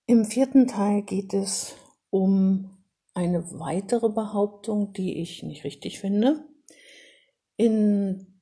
Im 0.06 0.26
vierten 0.26 0.68
Teil 0.68 1.02
geht 1.04 1.34
es 1.34 1.76
um 2.10 2.78
eine 3.14 3.58
weitere 3.58 4.10
Behauptung, 4.10 4.92
die 4.92 5.22
ich 5.22 5.44
nicht 5.44 5.64
richtig 5.64 6.00
finde. 6.00 6.44
In 7.56 8.42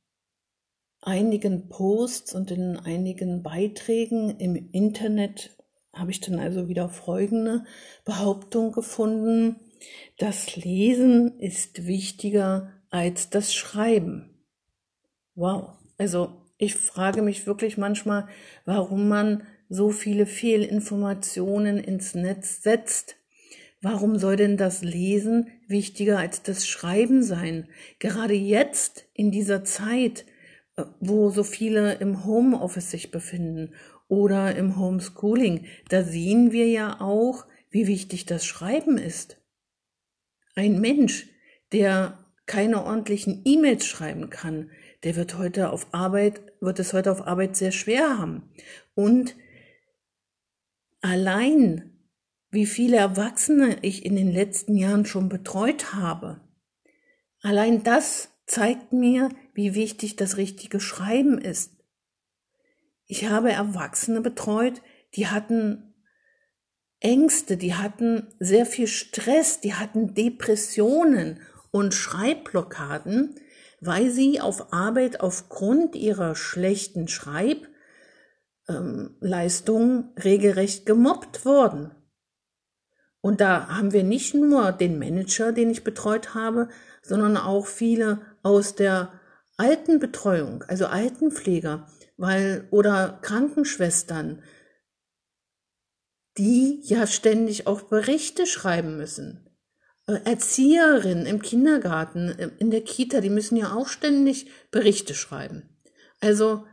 einigen 1.02 1.69
Posts 1.69 2.34
und 2.34 2.50
in 2.50 2.78
einigen 2.78 3.43
Beiträgen 3.43 4.39
im 4.39 4.56
Internet 4.71 5.56
habe 5.93 6.10
ich 6.10 6.19
dann 6.19 6.39
also 6.39 6.67
wieder 6.67 6.89
folgende 6.89 7.65
Behauptung 8.06 8.71
gefunden. 8.71 9.58
Das 10.17 10.56
Lesen 10.56 11.39
ist 11.39 11.86
wichtiger 11.86 12.71
als 12.89 13.30
das 13.30 13.54
Schreiben. 13.54 14.43
Wow. 15.36 15.78
Also 16.00 16.41
ich 16.58 16.76
frage 16.76 17.21
mich 17.21 17.45
wirklich 17.45 17.78
manchmal, 17.78 18.28
warum 18.65 19.08
man 19.08 19.43
so 19.71 19.89
viele 19.89 20.25
Fehlinformationen 20.25 21.77
ins 21.77 22.13
Netz 22.13 22.62
setzt. 22.62 23.15
Warum 23.81 24.19
soll 24.19 24.36
denn 24.36 24.57
das 24.57 24.84
Lesen 24.84 25.47
wichtiger 25.65 26.19
als 26.19 26.43
das 26.43 26.67
Schreiben 26.67 27.23
sein? 27.23 27.69
Gerade 27.97 28.34
jetzt 28.34 29.05
in 29.13 29.31
dieser 29.31 29.63
Zeit, 29.63 30.25
äh, 30.75 30.84
wo 30.99 31.29
so 31.29 31.43
viele 31.45 31.93
im 31.95 32.25
Homeoffice 32.25 32.91
sich 32.91 33.12
befinden 33.12 33.73
oder 34.10 34.53
im 34.57 34.77
Homeschooling, 34.77 35.65
da 35.88 36.03
sehen 36.03 36.51
wir 36.51 36.67
ja 36.67 36.99
auch, 36.99 37.45
wie 37.69 37.88
wichtig 37.88 38.25
das 38.25 38.45
Schreiben 38.45 38.97
ist. 38.97 39.38
Ein 40.53 40.81
Mensch, 40.81 41.29
der 41.71 42.19
keine 42.45 42.84
ordentlichen 42.84 43.43
E-Mails 43.45 43.86
schreiben 43.86 44.29
kann, 44.29 44.69
der 45.05 45.15
wird 45.15 45.38
heute 45.38 45.69
auf 45.69 45.88
Arbeit, 45.93 46.41
wird 46.60 46.79
es 46.79 46.91
heute 46.91 47.10
auf 47.10 47.25
Arbeit 47.25 47.55
sehr 47.55 47.71
schwer 47.71 48.19
haben. 48.19 48.51
Und 48.95 49.36
allein, 51.01 51.91
wie 52.49 52.65
viele 52.65 52.97
Erwachsene 52.97 53.77
ich 53.81 54.05
in 54.05 54.15
den 54.15 54.31
letzten 54.31 54.75
Jahren 54.75 55.05
schon 55.05 55.29
betreut 55.29 55.93
habe, 55.93 56.41
allein 57.41 57.83
das 57.83 58.29
zeigt 58.45 58.93
mir, 58.93 59.29
wie 59.53 59.75
wichtig 59.75 60.15
das 60.15 60.37
richtige 60.37 60.79
Schreiben 60.79 61.37
ist. 61.37 61.73
Ich 63.07 63.29
habe 63.29 63.51
Erwachsene 63.51 64.21
betreut, 64.21 64.81
die 65.15 65.27
hatten 65.27 65.93
Ängste, 66.99 67.57
die 67.57 67.73
hatten 67.73 68.27
sehr 68.39 68.65
viel 68.65 68.87
Stress, 68.87 69.59
die 69.59 69.73
hatten 69.73 70.13
Depressionen 70.13 71.39
und 71.71 71.93
Schreibblockaden, 71.93 73.35
weil 73.79 74.11
sie 74.11 74.39
auf 74.39 74.71
Arbeit 74.71 75.19
aufgrund 75.21 75.95
ihrer 75.95 76.35
schlechten 76.35 77.07
Schreibleistungen 77.07 77.70
ähm, 78.71 79.17
regelrecht 80.23 80.86
gemobbt 80.86 81.45
wurden. 81.45 81.91
Und 83.21 83.39
da 83.39 83.67
haben 83.69 83.93
wir 83.93 84.03
nicht 84.03 84.34
nur 84.34 84.71
den 84.71 84.97
Manager, 84.97 85.51
den 85.51 85.69
ich 85.69 85.84
betreut 85.84 86.34
habe, 86.34 86.69
sondern 87.03 87.38
auch 87.38 87.67
viele 87.67 88.21
aus 88.41 88.75
der 88.75 89.13
Altenbetreuung, 89.57 90.63
also 90.63 90.88
Altenpfleger, 90.88 91.88
weil 92.17 92.67
oder 92.71 93.19
Krankenschwestern, 93.21 94.41
die 96.38 96.81
ja 96.84 97.05
ständig 97.05 97.67
auch 97.67 97.84
Berichte 97.84 98.47
schreiben 98.47 98.97
müssen. 98.97 99.51
Äh, 100.07 100.19
Erzieherinnen 100.25 101.25
im 101.25 101.41
Kindergarten, 101.41 102.29
äh, 102.29 102.49
in 102.57 102.71
der 102.71 102.81
Kita, 102.81 103.21
die 103.21 103.29
müssen 103.29 103.55
ja 103.55 103.73
auch 103.73 103.88
ständig 103.88 104.49
Berichte 104.71 105.13
schreiben. 105.13 105.69
Also, 106.19 106.65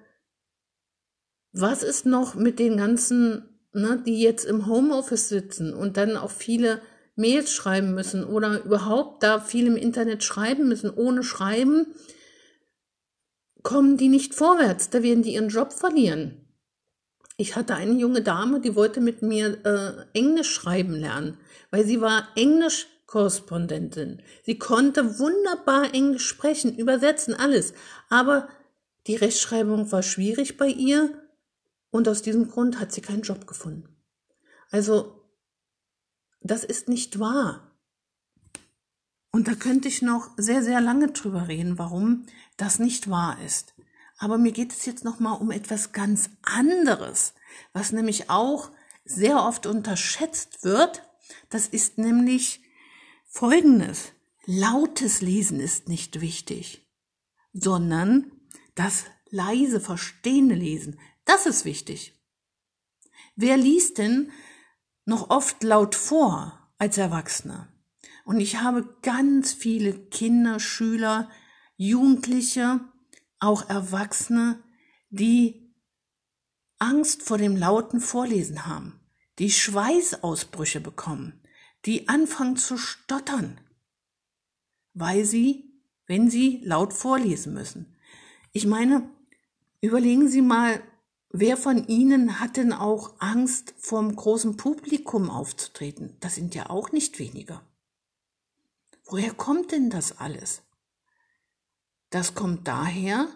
was 1.61 1.83
ist 1.83 2.07
noch 2.07 2.35
mit 2.35 2.59
den 2.59 2.77
ganzen, 2.77 3.49
ne, 3.73 4.03
die 4.05 4.21
jetzt 4.21 4.44
im 4.44 4.66
Homeoffice 4.66 5.29
sitzen 5.29 5.75
und 5.75 5.97
dann 5.97 6.16
auch 6.16 6.31
viele 6.31 6.81
Mails 7.16 7.53
schreiben 7.53 7.94
müssen 7.94 8.25
oder 8.25 8.64
überhaupt 8.64 9.23
da 9.23 9.40
viel 9.40 9.66
im 9.66 9.77
Internet 9.77 10.23
schreiben 10.23 10.68
müssen, 10.68 10.90
ohne 10.90 11.25
Schreiben 11.25 11.87
kommen 13.62 13.97
die 13.97 14.09
nicht 14.09 14.35
vorwärts, 14.35 14.90
da 14.90 15.03
werden 15.03 15.23
die 15.23 15.35
ihren 15.35 15.49
Job 15.49 15.73
verlieren. 15.73 16.44
Ich 17.37 17.57
hatte 17.57 17.75
eine 17.75 17.92
junge 17.92 18.23
Dame, 18.23 18.61
die 18.61 18.75
wollte 18.75 19.01
mit 19.01 19.23
mir 19.23 19.59
äh, 19.64 20.18
Englisch 20.18 20.51
schreiben 20.51 20.94
lernen, 20.94 21.38
weil 21.71 21.85
sie 21.85 22.01
war 22.01 22.29
Englischkorrespondentin. 22.37 24.23
Sie 24.44 24.59
konnte 24.59 25.18
wunderbar 25.18 25.94
Englisch 25.94 26.27
sprechen, 26.27 26.77
übersetzen, 26.77 27.35
alles. 27.35 27.75
Aber 28.09 28.49
die 29.07 29.16
Rechtschreibung 29.16 29.90
war 29.92 30.03
schwierig 30.03 30.57
bei 30.57 30.68
ihr 30.68 31.11
und 31.90 32.09
aus 32.09 32.22
diesem 32.22 32.51
Grund 32.51 32.79
hat 32.79 32.92
sie 32.92 33.01
keinen 33.01 33.22
Job 33.22 33.46
gefunden. 33.46 33.96
Also, 34.70 35.24
das 36.40 36.64
ist 36.64 36.88
nicht 36.88 37.18
wahr. 37.18 37.68
Und 39.31 39.48
da 39.48 39.55
könnte 39.55 39.88
ich 39.88 40.03
noch 40.03 40.31
sehr, 40.37 40.62
sehr 40.62 40.81
lange 40.81 41.09
drüber 41.09 41.48
reden, 41.48 41.79
warum 41.79 42.27
das 42.57 42.79
nicht 42.79 43.11
wahr 43.11 43.38
ist. 43.44 43.74
Aber 44.18 44.37
mir 44.37 44.53
geht 44.53 44.72
es 44.72 44.85
jetzt 44.85 45.05
nochmal 45.05 45.40
um 45.40 45.51
etwas 45.51 45.92
ganz 45.92 46.31
anderes, 46.42 47.35
was 47.72 47.92
nämlich 47.92 48.31
auch 48.31 48.70
sehr 49.05 49.44
oft 49.44 49.66
unterschätzt 49.66 50.64
wird. 50.64 51.03
Das 51.51 51.68
ist 51.68 51.98
nämlich 51.98 52.62
Folgendes. 53.27 54.12
lautes 54.46 55.20
Lesen 55.20 55.61
ist 55.61 55.88
nicht 55.88 56.20
wichtig, 56.20 56.88
sondern 57.53 58.33
das 58.74 59.05
leise 59.31 59.81
verstehende 59.81 60.55
Lesen, 60.55 60.98
das 61.28 61.46
ist 61.46 61.64
wichtig. 61.64 62.14
Wer 63.36 63.56
liest 63.56 63.98
denn 63.98 64.32
noch 65.04 65.30
oft 65.30 65.62
laut 65.62 65.94
vor 65.94 66.58
als 66.78 66.96
Erwachsener? 66.96 67.68
Und 68.24 68.40
ich 68.40 68.60
habe 68.60 68.96
ganz 69.02 69.52
viele 69.52 69.92
Kinder, 69.92 70.58
Schüler, 70.58 71.30
Jugendliche, 71.76 72.80
auch 73.38 73.68
Erwachsene, 73.68 74.62
die 75.10 75.74
Angst 76.78 77.22
vor 77.22 77.38
dem 77.38 77.56
lauten 77.56 78.00
Vorlesen 78.00 78.66
haben, 78.66 78.98
die 79.38 79.50
Schweißausbrüche 79.50 80.80
bekommen, 80.80 81.42
die 81.84 82.08
anfangen 82.08 82.56
zu 82.56 82.78
stottern, 82.78 83.60
weil 84.94 85.24
sie, 85.24 85.82
wenn 86.06 86.30
sie 86.30 86.60
laut 86.64 86.92
vorlesen 86.94 87.52
müssen. 87.52 87.96
Ich 88.52 88.66
meine, 88.66 89.10
überlegen 89.80 90.28
Sie 90.28 90.42
mal, 90.42 90.82
wer 91.30 91.56
von 91.56 91.86
Ihnen 91.88 92.40
hat 92.40 92.56
denn 92.56 92.72
auch 92.72 93.14
Angst, 93.20 93.74
vorm 93.78 94.14
großen 94.14 94.56
Publikum 94.56 95.30
aufzutreten? 95.30 96.16
Das 96.20 96.34
sind 96.34 96.54
ja 96.54 96.70
auch 96.70 96.92
nicht 96.92 97.18
weniger. 97.18 97.62
Woher 99.04 99.32
kommt 99.32 99.72
denn 99.72 99.90
das 99.90 100.18
alles? 100.18 100.62
Das 102.10 102.34
kommt 102.34 102.68
daher, 102.68 103.28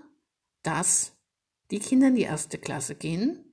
dass 0.63 1.13
die 1.71 1.79
Kinder 1.79 2.09
in 2.09 2.15
die 2.15 2.23
erste 2.23 2.59
Klasse 2.59 2.95
gehen, 2.95 3.45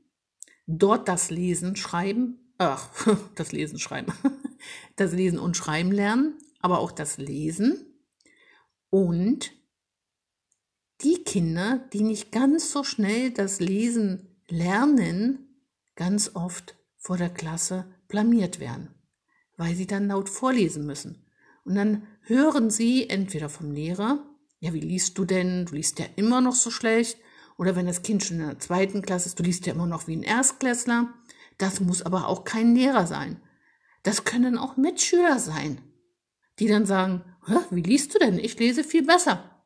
dort 0.67 1.07
das 1.07 1.29
Lesen, 1.29 1.75
Schreiben, 1.75 2.53
ach, 2.57 2.89
das 3.35 3.51
Lesen, 3.51 3.79
Schreiben, 3.79 4.13
das 4.95 5.13
Lesen 5.13 5.39
und 5.39 5.57
Schreiben 5.57 5.91
lernen, 5.91 6.37
aber 6.59 6.79
auch 6.79 6.91
das 6.91 7.17
Lesen 7.17 7.85
und 8.89 9.51
die 11.01 11.23
Kinder, 11.23 11.87
die 11.93 12.03
nicht 12.03 12.31
ganz 12.31 12.71
so 12.71 12.83
schnell 12.83 13.31
das 13.31 13.59
Lesen 13.59 14.28
lernen, 14.51 15.63
ganz 15.95 16.31
oft 16.35 16.75
vor 16.97 17.17
der 17.17 17.29
Klasse 17.29 17.85
blamiert 18.07 18.59
werden, 18.59 18.93
weil 19.57 19.75
sie 19.75 19.87
dann 19.87 20.07
laut 20.07 20.29
vorlesen 20.29 20.85
müssen. 20.85 21.25
Und 21.63 21.75
dann 21.75 22.07
hören 22.21 22.69
sie 22.69 23.09
entweder 23.09 23.49
vom 23.49 23.71
Lehrer, 23.71 24.25
ja, 24.59 24.73
wie 24.73 24.79
liest 24.79 25.17
du 25.17 25.25
denn? 25.25 25.65
Du 25.65 25.75
liest 25.75 25.99
ja 25.99 26.05
immer 26.15 26.41
noch 26.41 26.55
so 26.55 26.69
schlecht. 26.69 27.17
Oder 27.57 27.75
wenn 27.75 27.85
das 27.85 28.01
Kind 28.01 28.23
schon 28.23 28.39
in 28.39 28.47
der 28.47 28.59
zweiten 28.59 29.01
Klasse 29.01 29.27
ist, 29.27 29.39
du 29.39 29.43
liest 29.43 29.65
ja 29.65 29.73
immer 29.73 29.87
noch 29.87 30.07
wie 30.07 30.15
ein 30.15 30.23
Erstklässler. 30.23 31.13
Das 31.57 31.79
muss 31.79 32.01
aber 32.01 32.27
auch 32.27 32.43
kein 32.43 32.75
Lehrer 32.75 33.07
sein. 33.07 33.41
Das 34.03 34.23
können 34.23 34.57
auch 34.57 34.77
Mitschüler 34.77 35.39
sein, 35.39 35.81
die 36.59 36.67
dann 36.67 36.85
sagen, 36.85 37.23
wie 37.69 37.81
liest 37.81 38.15
du 38.15 38.19
denn? 38.19 38.39
Ich 38.39 38.57
lese 38.59 38.83
viel 38.83 39.05
besser. 39.05 39.63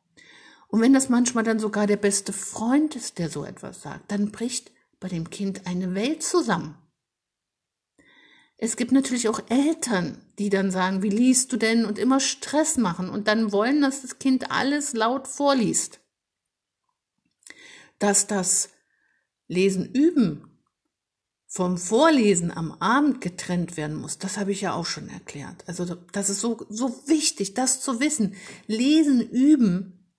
Und 0.68 0.80
wenn 0.80 0.92
das 0.92 1.08
manchmal 1.08 1.44
dann 1.44 1.60
sogar 1.60 1.86
der 1.86 1.96
beste 1.96 2.32
Freund 2.32 2.96
ist, 2.96 3.18
der 3.18 3.30
so 3.30 3.44
etwas 3.44 3.82
sagt, 3.82 4.10
dann 4.10 4.32
bricht 4.32 4.72
bei 5.04 5.10
dem 5.10 5.28
Kind 5.28 5.66
eine 5.66 5.94
Welt 5.94 6.22
zusammen. 6.22 6.78
Es 8.56 8.78
gibt 8.78 8.90
natürlich 8.90 9.28
auch 9.28 9.42
Eltern, 9.50 10.16
die 10.38 10.48
dann 10.48 10.70
sagen, 10.70 11.02
wie 11.02 11.10
liest 11.10 11.52
du 11.52 11.58
denn 11.58 11.84
und 11.84 11.98
immer 11.98 12.20
Stress 12.20 12.78
machen 12.78 13.10
und 13.10 13.28
dann 13.28 13.52
wollen, 13.52 13.82
dass 13.82 14.00
das 14.00 14.18
Kind 14.18 14.50
alles 14.50 14.94
laut 14.94 15.28
vorliest. 15.28 16.00
Dass 17.98 18.26
das 18.26 18.70
Lesen 19.46 19.92
üben 19.92 20.64
vom 21.48 21.76
Vorlesen 21.76 22.50
am 22.50 22.72
Abend 22.72 23.20
getrennt 23.20 23.76
werden 23.76 23.96
muss, 23.96 24.16
das 24.16 24.38
habe 24.38 24.52
ich 24.52 24.62
ja 24.62 24.72
auch 24.72 24.86
schon 24.86 25.10
erklärt. 25.10 25.64
Also 25.66 25.84
das 25.84 26.30
ist 26.30 26.40
so, 26.40 26.64
so 26.70 27.06
wichtig, 27.06 27.52
das 27.52 27.82
zu 27.82 28.00
wissen. 28.00 28.36
Lesen 28.66 29.20
üben 29.20 30.14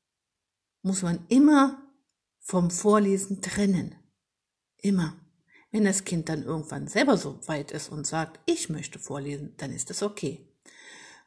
muss 0.84 1.02
man 1.02 1.26
immer 1.30 1.82
vom 2.39 2.69
Vorlesen 2.69 3.41
trennen. 3.41 3.95
Immer. 4.86 5.15
Wenn 5.71 5.84
das 5.84 6.04
Kind 6.04 6.30
dann 6.30 6.43
irgendwann 6.43 6.88
selber 6.88 7.17
so 7.17 7.39
weit 7.48 7.71
ist 7.71 7.89
und 7.89 8.06
sagt, 8.06 8.39
ich 8.45 8.69
möchte 8.69 9.00
vorlesen, 9.00 9.56
dann 9.58 9.71
ist 9.71 9.89
das 9.89 10.04
okay. 10.04 10.48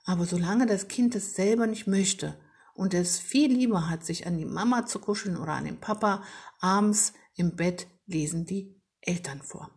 Aber 0.04 0.26
solange 0.26 0.64
das 0.64 0.86
Kind 0.86 1.16
es 1.16 1.34
selber 1.34 1.66
nicht 1.66 1.88
möchte 1.88 2.38
und 2.74 2.94
es 2.94 3.18
viel 3.18 3.52
lieber 3.52 3.90
hat, 3.90 4.04
sich 4.04 4.28
an 4.28 4.38
die 4.38 4.44
Mama 4.44 4.86
zu 4.86 5.00
kuscheln 5.00 5.36
oder 5.36 5.54
an 5.54 5.64
den 5.64 5.80
Papa, 5.80 6.22
abends 6.60 7.14
im 7.34 7.56
Bett 7.56 7.88
lesen 8.06 8.46
die 8.46 8.80
Eltern 9.00 9.42
vor. 9.42 9.72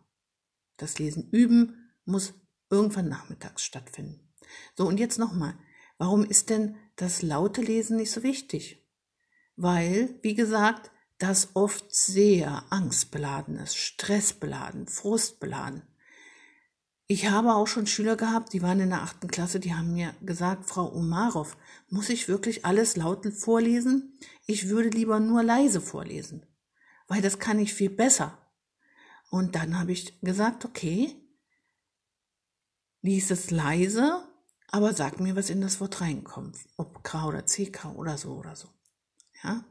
Das 0.76 1.00
Lesen 1.00 1.28
üben 1.32 1.90
muss 2.04 2.34
irgendwann 2.70 3.08
nachmittags 3.08 3.64
stattfinden. 3.64 4.32
So, 4.76 4.86
und 4.86 5.00
jetzt 5.00 5.18
nochmal. 5.18 5.58
Warum 5.98 6.24
ist 6.24 6.50
denn 6.50 6.76
das 6.94 7.20
laute 7.20 7.62
Lesen 7.62 7.96
nicht 7.96 8.12
so 8.12 8.22
wichtig? 8.22 8.88
Weil, 9.56 10.20
wie 10.22 10.34
gesagt, 10.36 10.92
das 11.22 11.50
oft 11.54 11.94
sehr 11.94 12.64
angstbeladen 12.70 13.56
ist, 13.56 13.76
stressbeladen, 13.76 14.88
frustbeladen. 14.88 15.82
Ich 17.06 17.30
habe 17.30 17.54
auch 17.54 17.68
schon 17.68 17.86
Schüler 17.86 18.16
gehabt, 18.16 18.52
die 18.52 18.62
waren 18.62 18.80
in 18.80 18.90
der 18.90 19.02
achten 19.02 19.28
Klasse, 19.28 19.60
die 19.60 19.74
haben 19.74 19.92
mir 19.92 20.14
gesagt, 20.22 20.68
Frau 20.68 20.86
Umarov, 20.86 21.56
muss 21.88 22.08
ich 22.08 22.26
wirklich 22.26 22.64
alles 22.64 22.96
laut 22.96 23.24
vorlesen? 23.34 24.18
Ich 24.46 24.68
würde 24.68 24.88
lieber 24.88 25.20
nur 25.20 25.44
leise 25.44 25.80
vorlesen, 25.80 26.44
weil 27.06 27.22
das 27.22 27.38
kann 27.38 27.60
ich 27.60 27.72
viel 27.72 27.90
besser. 27.90 28.38
Und 29.30 29.54
dann 29.54 29.78
habe 29.78 29.92
ich 29.92 30.20
gesagt, 30.22 30.64
okay, 30.64 31.14
lies 33.00 33.30
es 33.30 33.50
leise, 33.50 34.26
aber 34.68 34.92
sag 34.92 35.20
mir, 35.20 35.36
was 35.36 35.50
in 35.50 35.60
das 35.60 35.80
Wort 35.80 36.00
reinkommt, 36.00 36.56
ob 36.76 37.04
K 37.04 37.26
oder 37.26 37.44
CK 37.44 37.94
oder 37.94 38.18
so 38.18 38.32
oder 38.32 38.56
so. 38.56 38.68
Ja? 39.44 39.64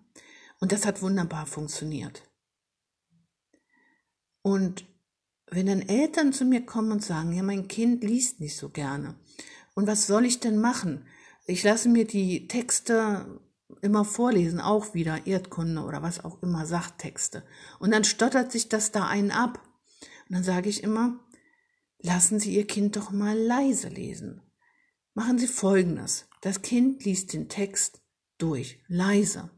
Und 0.62 0.72
das 0.72 0.86
hat 0.86 1.02
wunderbar 1.02 1.48
funktioniert. 1.48 2.24
Und 4.44 4.86
wenn 5.48 5.66
dann 5.66 5.82
Eltern 5.82 6.32
zu 6.32 6.46
mir 6.46 6.66
kommen 6.66 6.92
und 6.92 7.04
sagen, 7.04 7.34
ja, 7.34 7.44
mein 7.44 7.68
Kind 7.68 8.04
liest 8.04 8.40
nicht 8.40 8.56
so 8.56 8.70
gerne. 8.70 9.16
Und 9.74 9.88
was 9.88 10.08
soll 10.08 10.24
ich 10.24 10.40
denn 10.40 10.62
machen? 10.62 11.06
Ich 11.46 11.64
lasse 11.64 11.90
mir 11.90 12.06
die 12.06 12.48
Texte 12.48 13.42
immer 13.82 14.06
vorlesen, 14.06 14.62
auch 14.62 14.94
wieder 14.94 15.26
Erdkunde 15.26 15.82
oder 15.82 16.04
was 16.04 16.24
auch 16.24 16.42
immer, 16.44 16.66
Sachtexte. 16.68 17.44
Und 17.80 17.92
dann 17.92 18.04
stottert 18.04 18.52
sich 18.52 18.70
das 18.70 18.92
da 18.92 19.08
einen 19.08 19.32
ab. 19.32 19.68
Und 20.30 20.36
dann 20.36 20.44
sage 20.44 20.70
ich 20.70 20.84
immer, 20.84 21.20
lassen 22.00 22.40
Sie 22.40 22.56
Ihr 22.56 22.68
Kind 22.68 22.96
doch 22.96 23.10
mal 23.10 23.38
leise 23.38 23.90
lesen. 23.90 24.42
Machen 25.16 25.40
Sie 25.40 25.48
Folgendes. 25.48 26.28
Das 26.42 26.62
Kind 26.62 27.04
liest 27.04 27.34
den 27.34 27.50
Text 27.50 28.02
durch, 28.38 28.80
leise 28.88 29.50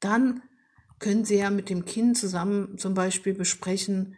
dann 0.00 0.42
können 0.98 1.24
Sie 1.24 1.36
ja 1.36 1.50
mit 1.50 1.68
dem 1.68 1.84
Kind 1.84 2.16
zusammen 2.16 2.78
zum 2.78 2.94
Beispiel 2.94 3.34
besprechen, 3.34 4.16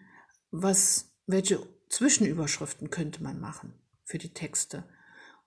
was, 0.50 1.10
welche 1.26 1.60
Zwischenüberschriften 1.88 2.90
könnte 2.90 3.22
man 3.22 3.40
machen 3.40 3.74
für 4.04 4.18
die 4.18 4.32
Texte. 4.32 4.84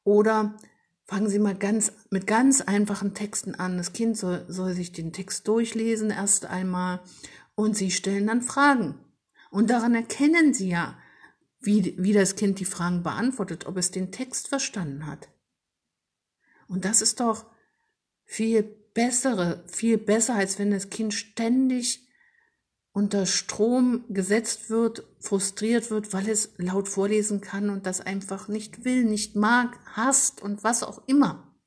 Oder 0.04 0.58
fangen 1.06 1.30
Sie 1.30 1.40
mal 1.40 1.56
ganz, 1.56 1.92
mit 2.10 2.28
ganz 2.28 2.62
einfachen 2.62 3.14
Texten 3.14 3.56
an. 3.56 3.78
Das 3.78 3.94
Kind 3.94 4.18
soll, 4.18 4.46
soll 4.48 4.74
sich 4.74 4.92
den 4.92 5.14
Text 5.14 5.48
durchlesen 5.48 6.10
erst 6.10 6.46
einmal 6.46 7.02
und 7.56 7.76
Sie 7.76 7.92
stellen 7.92 8.28
dann 8.28 8.42
Fragen. 8.42 9.00
Und 9.50 9.70
daran 9.70 9.96
erkennen 9.96 10.54
Sie 10.54 10.70
ja, 10.70 10.98
wie, 11.60 11.96
wie 11.98 12.14
das 12.14 12.36
Kind 12.36 12.60
die 12.60 12.66
Fragen 12.66 13.04
beantwortet, 13.04 13.68
ob 13.68 13.78
es 13.78 13.92
den 13.92 14.12
Text 14.12 14.48
verstanden 14.48 15.06
hat. 15.06 15.30
Und 16.68 16.86
das 16.86 17.02
ist 17.02 17.20
doch 17.20 17.46
viel 18.26 18.81
bessere, 18.94 19.64
viel 19.68 19.98
besser, 19.98 20.36
als 20.36 20.60
wenn 20.60 20.72
das 20.72 20.90
Kind 20.90 21.14
ständig 21.14 22.08
unter 22.94 23.26
Strom 23.26 24.04
gesetzt 24.10 24.70
wird, 24.70 25.04
frustriert 25.20 25.92
wird, 25.92 26.12
weil 26.14 26.28
es 26.28 26.54
laut 26.58 26.90
vorlesen 26.90 27.40
kann 27.40 27.70
und 27.70 27.86
das 27.86 28.02
einfach 28.02 28.48
nicht 28.48 28.84
will, 28.84 29.06
nicht 29.06 29.36
mag, 29.36 29.80
hasst 29.86 30.42
und 30.42 30.64
was 30.64 30.84
auch 30.84 31.08
immer. 31.08 31.58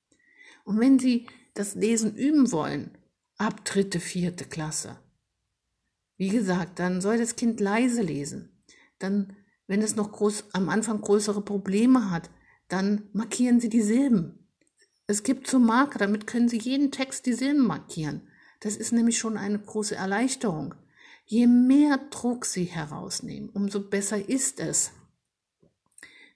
Und 0.64 0.80
wenn 0.80 0.98
Sie 0.98 1.26
das 1.54 1.74
Lesen 1.74 2.14
üben 2.14 2.52
wollen, 2.52 2.96
ab 3.36 3.64
dritte, 3.64 4.00
vierte 4.00 4.44
Klasse, 4.44 4.98
wie 6.16 6.28
gesagt, 6.28 6.78
dann 6.78 7.00
soll 7.00 7.18
das 7.18 7.36
Kind 7.36 7.58
leise 7.58 8.02
lesen. 8.02 8.64
Dann, 8.98 9.36
wenn 9.66 9.82
es 9.82 9.96
noch 9.96 10.12
groß, 10.12 10.52
am 10.52 10.68
Anfang 10.68 11.00
größere 11.00 11.42
Probleme 11.42 12.10
hat, 12.10 12.30
dann 12.68 13.08
markieren 13.12 13.60
Sie 13.60 13.68
die 13.68 13.82
Silben. 13.82 14.43
Es 15.06 15.22
gibt 15.22 15.46
so 15.46 15.58
Marker, 15.58 15.98
damit 15.98 16.26
können 16.26 16.48
Sie 16.48 16.58
jeden 16.58 16.90
Text 16.90 17.26
die 17.26 17.34
Silben 17.34 17.66
markieren. 17.66 18.28
Das 18.60 18.76
ist 18.76 18.92
nämlich 18.92 19.18
schon 19.18 19.36
eine 19.36 19.58
große 19.58 19.94
Erleichterung. 19.94 20.74
Je 21.26 21.46
mehr 21.46 21.98
Druck 22.10 22.46
Sie 22.46 22.64
herausnehmen, 22.64 23.50
umso 23.50 23.80
besser 23.80 24.28
ist 24.28 24.60
es. 24.60 24.92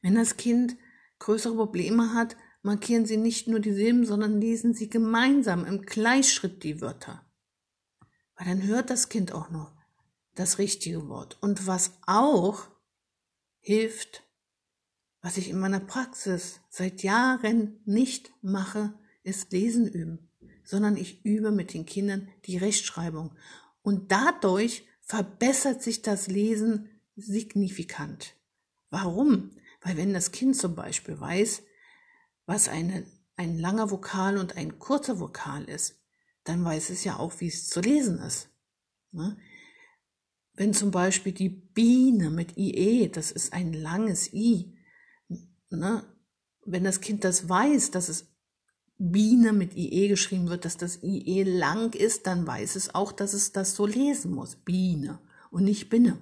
Wenn 0.02 0.14
das 0.14 0.36
Kind 0.36 0.76
größere 1.18 1.54
Probleme 1.54 2.12
hat, 2.14 2.36
markieren 2.62 3.06
Sie 3.06 3.16
nicht 3.16 3.48
nur 3.48 3.60
die 3.60 3.72
Silben, 3.72 4.04
sondern 4.04 4.40
lesen 4.40 4.74
Sie 4.74 4.88
gemeinsam 4.88 5.64
im 5.64 5.82
Gleichschritt 5.82 6.62
die 6.62 6.80
Wörter. 6.80 7.24
Weil 8.36 8.46
dann 8.46 8.62
hört 8.62 8.90
das 8.90 9.08
Kind 9.08 9.32
auch 9.32 9.50
noch 9.50 9.72
das 10.34 10.58
richtige 10.58 11.08
Wort. 11.08 11.38
Und 11.40 11.66
was 11.66 11.98
auch 12.06 12.68
hilft, 13.60 14.22
was 15.20 15.36
ich 15.36 15.50
in 15.50 15.58
meiner 15.58 15.80
Praxis 15.80 16.60
seit 16.68 17.02
Jahren 17.02 17.80
nicht 17.84 18.30
mache, 18.42 18.94
ist 19.22 19.52
Lesen 19.52 19.86
üben, 19.88 20.30
sondern 20.64 20.96
ich 20.96 21.24
übe 21.24 21.50
mit 21.50 21.74
den 21.74 21.86
Kindern 21.86 22.28
die 22.46 22.56
Rechtschreibung. 22.56 23.34
Und 23.82 24.12
dadurch 24.12 24.86
verbessert 25.00 25.82
sich 25.82 26.02
das 26.02 26.28
Lesen 26.28 26.88
signifikant. 27.16 28.34
Warum? 28.90 29.50
Weil 29.80 29.96
wenn 29.96 30.12
das 30.12 30.32
Kind 30.32 30.56
zum 30.56 30.74
Beispiel 30.74 31.18
weiß, 31.18 31.62
was 32.46 32.68
eine, 32.68 33.06
ein 33.36 33.58
langer 33.58 33.90
Vokal 33.90 34.38
und 34.38 34.56
ein 34.56 34.78
kurzer 34.78 35.20
Vokal 35.20 35.64
ist, 35.64 36.00
dann 36.44 36.64
weiß 36.64 36.90
es 36.90 37.04
ja 37.04 37.18
auch, 37.18 37.40
wie 37.40 37.48
es 37.48 37.68
zu 37.68 37.80
lesen 37.80 38.18
ist. 38.20 38.48
Ne? 39.12 39.36
Wenn 40.54 40.72
zum 40.72 40.90
Beispiel 40.90 41.32
die 41.32 41.50
Biene 41.50 42.30
mit 42.30 42.56
IE, 42.56 43.08
das 43.08 43.30
ist 43.30 43.52
ein 43.52 43.72
langes 43.72 44.32
I, 44.32 44.77
ne? 45.70 46.04
wenn 46.64 46.84
das 46.84 47.00
Kind 47.00 47.24
das 47.24 47.48
weiß, 47.48 47.90
dass 47.90 48.08
es 48.08 48.26
Biene 48.98 49.52
mit 49.52 49.76
IE 49.76 50.08
geschrieben 50.08 50.48
wird, 50.48 50.64
dass 50.64 50.76
das 50.76 51.02
IE 51.02 51.44
lang 51.44 51.94
ist, 51.94 52.26
dann 52.26 52.46
weiß 52.46 52.76
es 52.76 52.94
auch, 52.94 53.12
dass 53.12 53.32
es 53.32 53.52
das 53.52 53.74
so 53.74 53.86
lesen 53.86 54.32
muss. 54.32 54.56
Biene 54.56 55.20
und 55.50 55.64
nicht 55.64 55.88
Binne. 55.88 56.18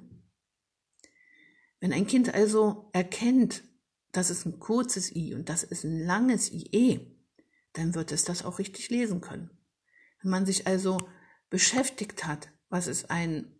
Wenn 1.80 1.92
ein 1.92 2.06
Kind 2.06 2.34
also 2.34 2.90
erkennt, 2.92 3.64
das 4.12 4.30
ist 4.30 4.46
ein 4.46 4.60
kurzes 4.60 5.14
I 5.14 5.34
und 5.34 5.48
das 5.48 5.62
ist 5.64 5.84
ein 5.84 5.98
langes 6.04 6.52
IE, 6.52 7.00
dann 7.72 7.94
wird 7.94 8.12
es 8.12 8.24
das 8.24 8.44
auch 8.44 8.58
richtig 8.58 8.90
lesen 8.90 9.20
können. 9.20 9.50
Wenn 10.22 10.30
man 10.30 10.46
sich 10.46 10.66
also 10.66 10.98
beschäftigt 11.50 12.26
hat, 12.26 12.50
was 12.68 12.86
ist 12.86 13.10
ein 13.10 13.52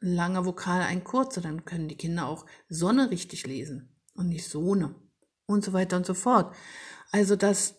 langer 0.00 0.44
Vokal, 0.44 0.82
ein 0.82 1.04
kurzer, 1.04 1.40
dann 1.40 1.64
können 1.64 1.88
die 1.88 1.96
Kinder 1.96 2.26
auch 2.26 2.44
Sonne 2.68 3.10
richtig 3.10 3.46
lesen 3.46 3.96
und 4.14 4.28
nicht 4.28 4.48
Sohne 4.48 4.94
und 5.48 5.64
so 5.64 5.72
weiter 5.72 5.96
und 5.96 6.06
so 6.06 6.14
fort. 6.14 6.54
Also 7.10 7.34
das 7.34 7.74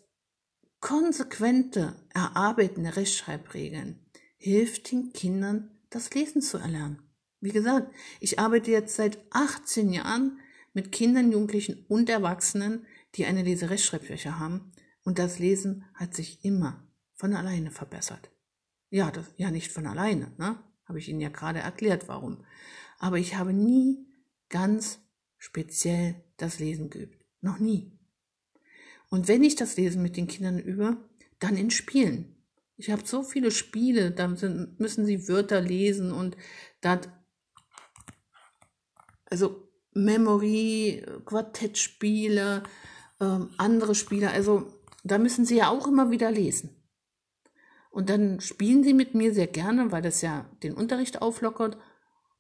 konsequente 0.82 1.96
Erarbeiten 2.14 2.84
der 2.84 2.98
Rechtschreibregeln 2.98 4.00
hilft 4.38 4.92
den 4.92 5.14
Kindern, 5.14 5.72
das 5.90 6.14
Lesen 6.14 6.42
zu 6.42 6.58
erlernen. 6.58 7.02
Wie 7.40 7.52
gesagt, 7.52 7.94
ich 8.20 8.40
arbeite 8.40 8.72
jetzt 8.72 8.96
seit 8.96 9.20
18 9.32 9.94
Jahren 9.94 10.40
mit 10.74 10.92
Kindern, 10.92 11.32
Jugendlichen 11.32 11.86
und 11.88 12.10
Erwachsenen, 12.10 12.86
die 13.16 13.26
eine 13.26 13.44
Leserechtschreibschwäche 13.44 14.40
haben. 14.40 14.72
Und 15.04 15.20
das 15.20 15.40
Lesen 15.40 15.86
hat 15.94 16.14
sich 16.14 16.44
immer 16.44 16.88
von 17.14 17.34
alleine 17.34 17.72
verbessert. 17.72 18.32
Ja, 18.90 19.12
das, 19.12 19.26
ja 19.38 19.52
nicht 19.52 19.72
von 19.72 19.88
alleine, 19.88 20.34
ne? 20.38 20.60
Habe 20.86 21.00
ich 21.00 21.08
Ihnen 21.08 21.22
ja 21.22 21.30
gerade 21.30 21.60
erklärt, 21.60 22.08
warum. 22.08 22.44
Aber 22.98 23.20
ich 23.20 23.36
habe 23.36 23.54
nie 23.54 24.08
ganz 24.50 25.00
speziell 25.38 26.16
das 26.38 26.58
Lesen 26.58 26.90
geübt. 26.90 27.19
Noch 27.42 27.60
nie. 27.60 27.92
Und 29.10 29.28
wenn 29.28 29.44
ich 29.44 29.56
das 29.56 29.78
Lesen 29.78 30.02
mit 30.02 30.18
den 30.18 30.28
Kindern 30.28 30.60
übe, 30.60 30.98
dann 31.40 31.58
in 31.58 31.72
Spielen. 31.72 32.36
Ich 32.78 32.92
habe 32.92 33.06
so 33.06 33.24
viele 33.24 33.52
Spiele, 33.52 34.12
da 34.12 34.28
müssen 34.28 35.06
sie 35.06 35.28
Wörter 35.28 35.62
lesen 35.62 36.12
und 36.12 36.38
da 36.82 37.02
also 39.26 39.70
Memory, 39.94 41.06
Quartettspiele, 41.26 42.64
äh, 43.20 43.40
andere 43.58 43.96
Spiele, 43.96 44.32
also 44.32 44.74
da 45.04 45.18
müssen 45.18 45.46
sie 45.46 45.58
ja 45.58 45.70
auch 45.70 45.88
immer 45.88 46.12
wieder 46.12 46.32
lesen. 46.32 46.76
Und 47.92 48.10
dann 48.10 48.40
spielen 48.40 48.84
sie 48.84 48.94
mit 48.94 49.16
mir 49.16 49.34
sehr 49.34 49.48
gerne, 49.48 49.92
weil 49.92 50.02
das 50.02 50.22
ja 50.22 50.50
den 50.64 50.74
Unterricht 50.74 51.22
auflockert 51.22 51.78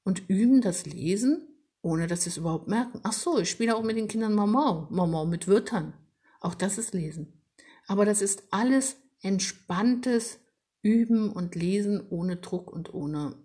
und 0.04 0.30
üben 0.30 0.62
das 0.62 0.86
Lesen, 0.86 1.49
ohne 1.82 2.08
dass 2.08 2.24
sie 2.24 2.30
es 2.30 2.38
überhaupt 2.38 2.68
merken. 2.68 3.00
Ach 3.04 3.13
so, 3.13 3.39
ich 3.39 3.50
spiele 3.50 3.76
auch 3.76 3.84
mit 3.84 3.98
den 3.98 4.08
Kindern 4.08 4.34
Mamau, 4.34 4.88
Mamau 4.89 5.26
mit 5.26 5.48
Wörtern. 5.48 5.94
Auch 6.42 6.56
das 6.56 6.78
ist 6.78 6.94
Lesen. 6.94 7.42
Aber 7.88 8.06
das 8.06 8.22
ist 8.22 8.44
alles 8.52 8.98
entspanntes 9.22 10.39
Üben 10.82 11.32
und 11.32 11.56
Lesen 11.56 12.06
ohne 12.10 12.38
Druck 12.38 12.72
und 12.72 12.94
ohne 12.94 13.36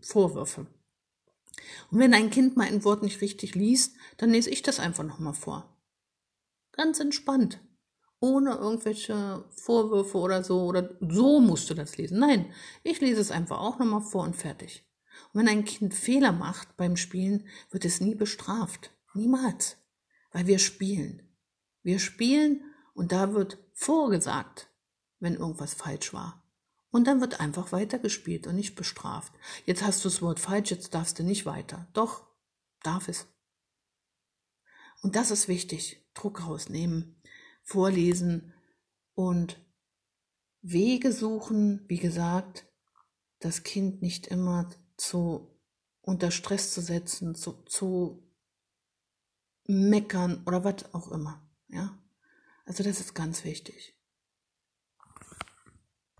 Vorwürfe. 0.00 0.66
Und 1.90 1.98
wenn 1.98 2.14
ein 2.14 2.30
Kind 2.30 2.56
mal 2.56 2.66
ein 2.66 2.84
Wort 2.84 3.02
nicht 3.02 3.20
richtig 3.20 3.54
liest, 3.54 3.96
dann 4.18 4.30
lese 4.30 4.50
ich 4.50 4.62
das 4.62 4.78
einfach 4.78 5.04
nochmal 5.04 5.34
vor. 5.34 5.76
Ganz 6.72 7.00
entspannt. 7.00 7.60
Ohne 8.20 8.54
irgendwelche 8.54 9.44
Vorwürfe 9.50 10.18
oder 10.18 10.42
so, 10.42 10.64
oder 10.64 10.96
so 11.00 11.40
musst 11.40 11.68
du 11.70 11.74
das 11.74 11.96
lesen. 11.96 12.18
Nein, 12.18 12.52
ich 12.82 13.00
lese 13.00 13.20
es 13.20 13.30
einfach 13.30 13.60
auch 13.60 13.78
nochmal 13.78 14.02
vor 14.02 14.24
und 14.24 14.36
fertig. 14.36 14.85
Wenn 15.36 15.48
ein 15.48 15.66
Kind 15.66 15.92
Fehler 15.92 16.32
macht 16.32 16.78
beim 16.78 16.96
Spielen, 16.96 17.46
wird 17.70 17.84
es 17.84 18.00
nie 18.00 18.14
bestraft. 18.14 18.90
Niemals. 19.12 19.76
Weil 20.32 20.46
wir 20.46 20.58
spielen. 20.58 21.28
Wir 21.82 21.98
spielen 21.98 22.64
und 22.94 23.12
da 23.12 23.34
wird 23.34 23.58
vorgesagt, 23.74 24.70
wenn 25.20 25.34
irgendwas 25.34 25.74
falsch 25.74 26.14
war. 26.14 26.42
Und 26.90 27.06
dann 27.06 27.20
wird 27.20 27.38
einfach 27.38 27.70
weitergespielt 27.70 28.46
und 28.46 28.56
nicht 28.56 28.76
bestraft. 28.76 29.34
Jetzt 29.66 29.84
hast 29.84 30.02
du 30.02 30.08
das 30.08 30.22
Wort 30.22 30.40
falsch, 30.40 30.70
jetzt 30.70 30.94
darfst 30.94 31.18
du 31.18 31.22
nicht 31.22 31.44
weiter. 31.44 31.86
Doch, 31.92 32.26
darf 32.82 33.06
es. 33.06 33.26
Und 35.02 35.16
das 35.16 35.30
ist 35.30 35.48
wichtig. 35.48 36.02
Druck 36.14 36.46
rausnehmen, 36.46 37.20
vorlesen 37.62 38.54
und 39.12 39.62
Wege 40.62 41.12
suchen, 41.12 41.84
wie 41.88 41.98
gesagt, 41.98 42.66
das 43.38 43.64
Kind 43.64 44.00
nicht 44.00 44.28
immer 44.28 44.70
zu 44.96 45.52
unter 46.00 46.30
Stress 46.30 46.72
zu 46.72 46.80
setzen, 46.80 47.34
zu, 47.34 47.64
zu 47.64 48.22
meckern 49.66 50.42
oder 50.46 50.64
was 50.64 50.94
auch 50.94 51.10
immer. 51.10 51.48
Ja, 51.68 51.98
also 52.64 52.84
das 52.84 53.00
ist 53.00 53.14
ganz 53.14 53.44
wichtig. 53.44 53.95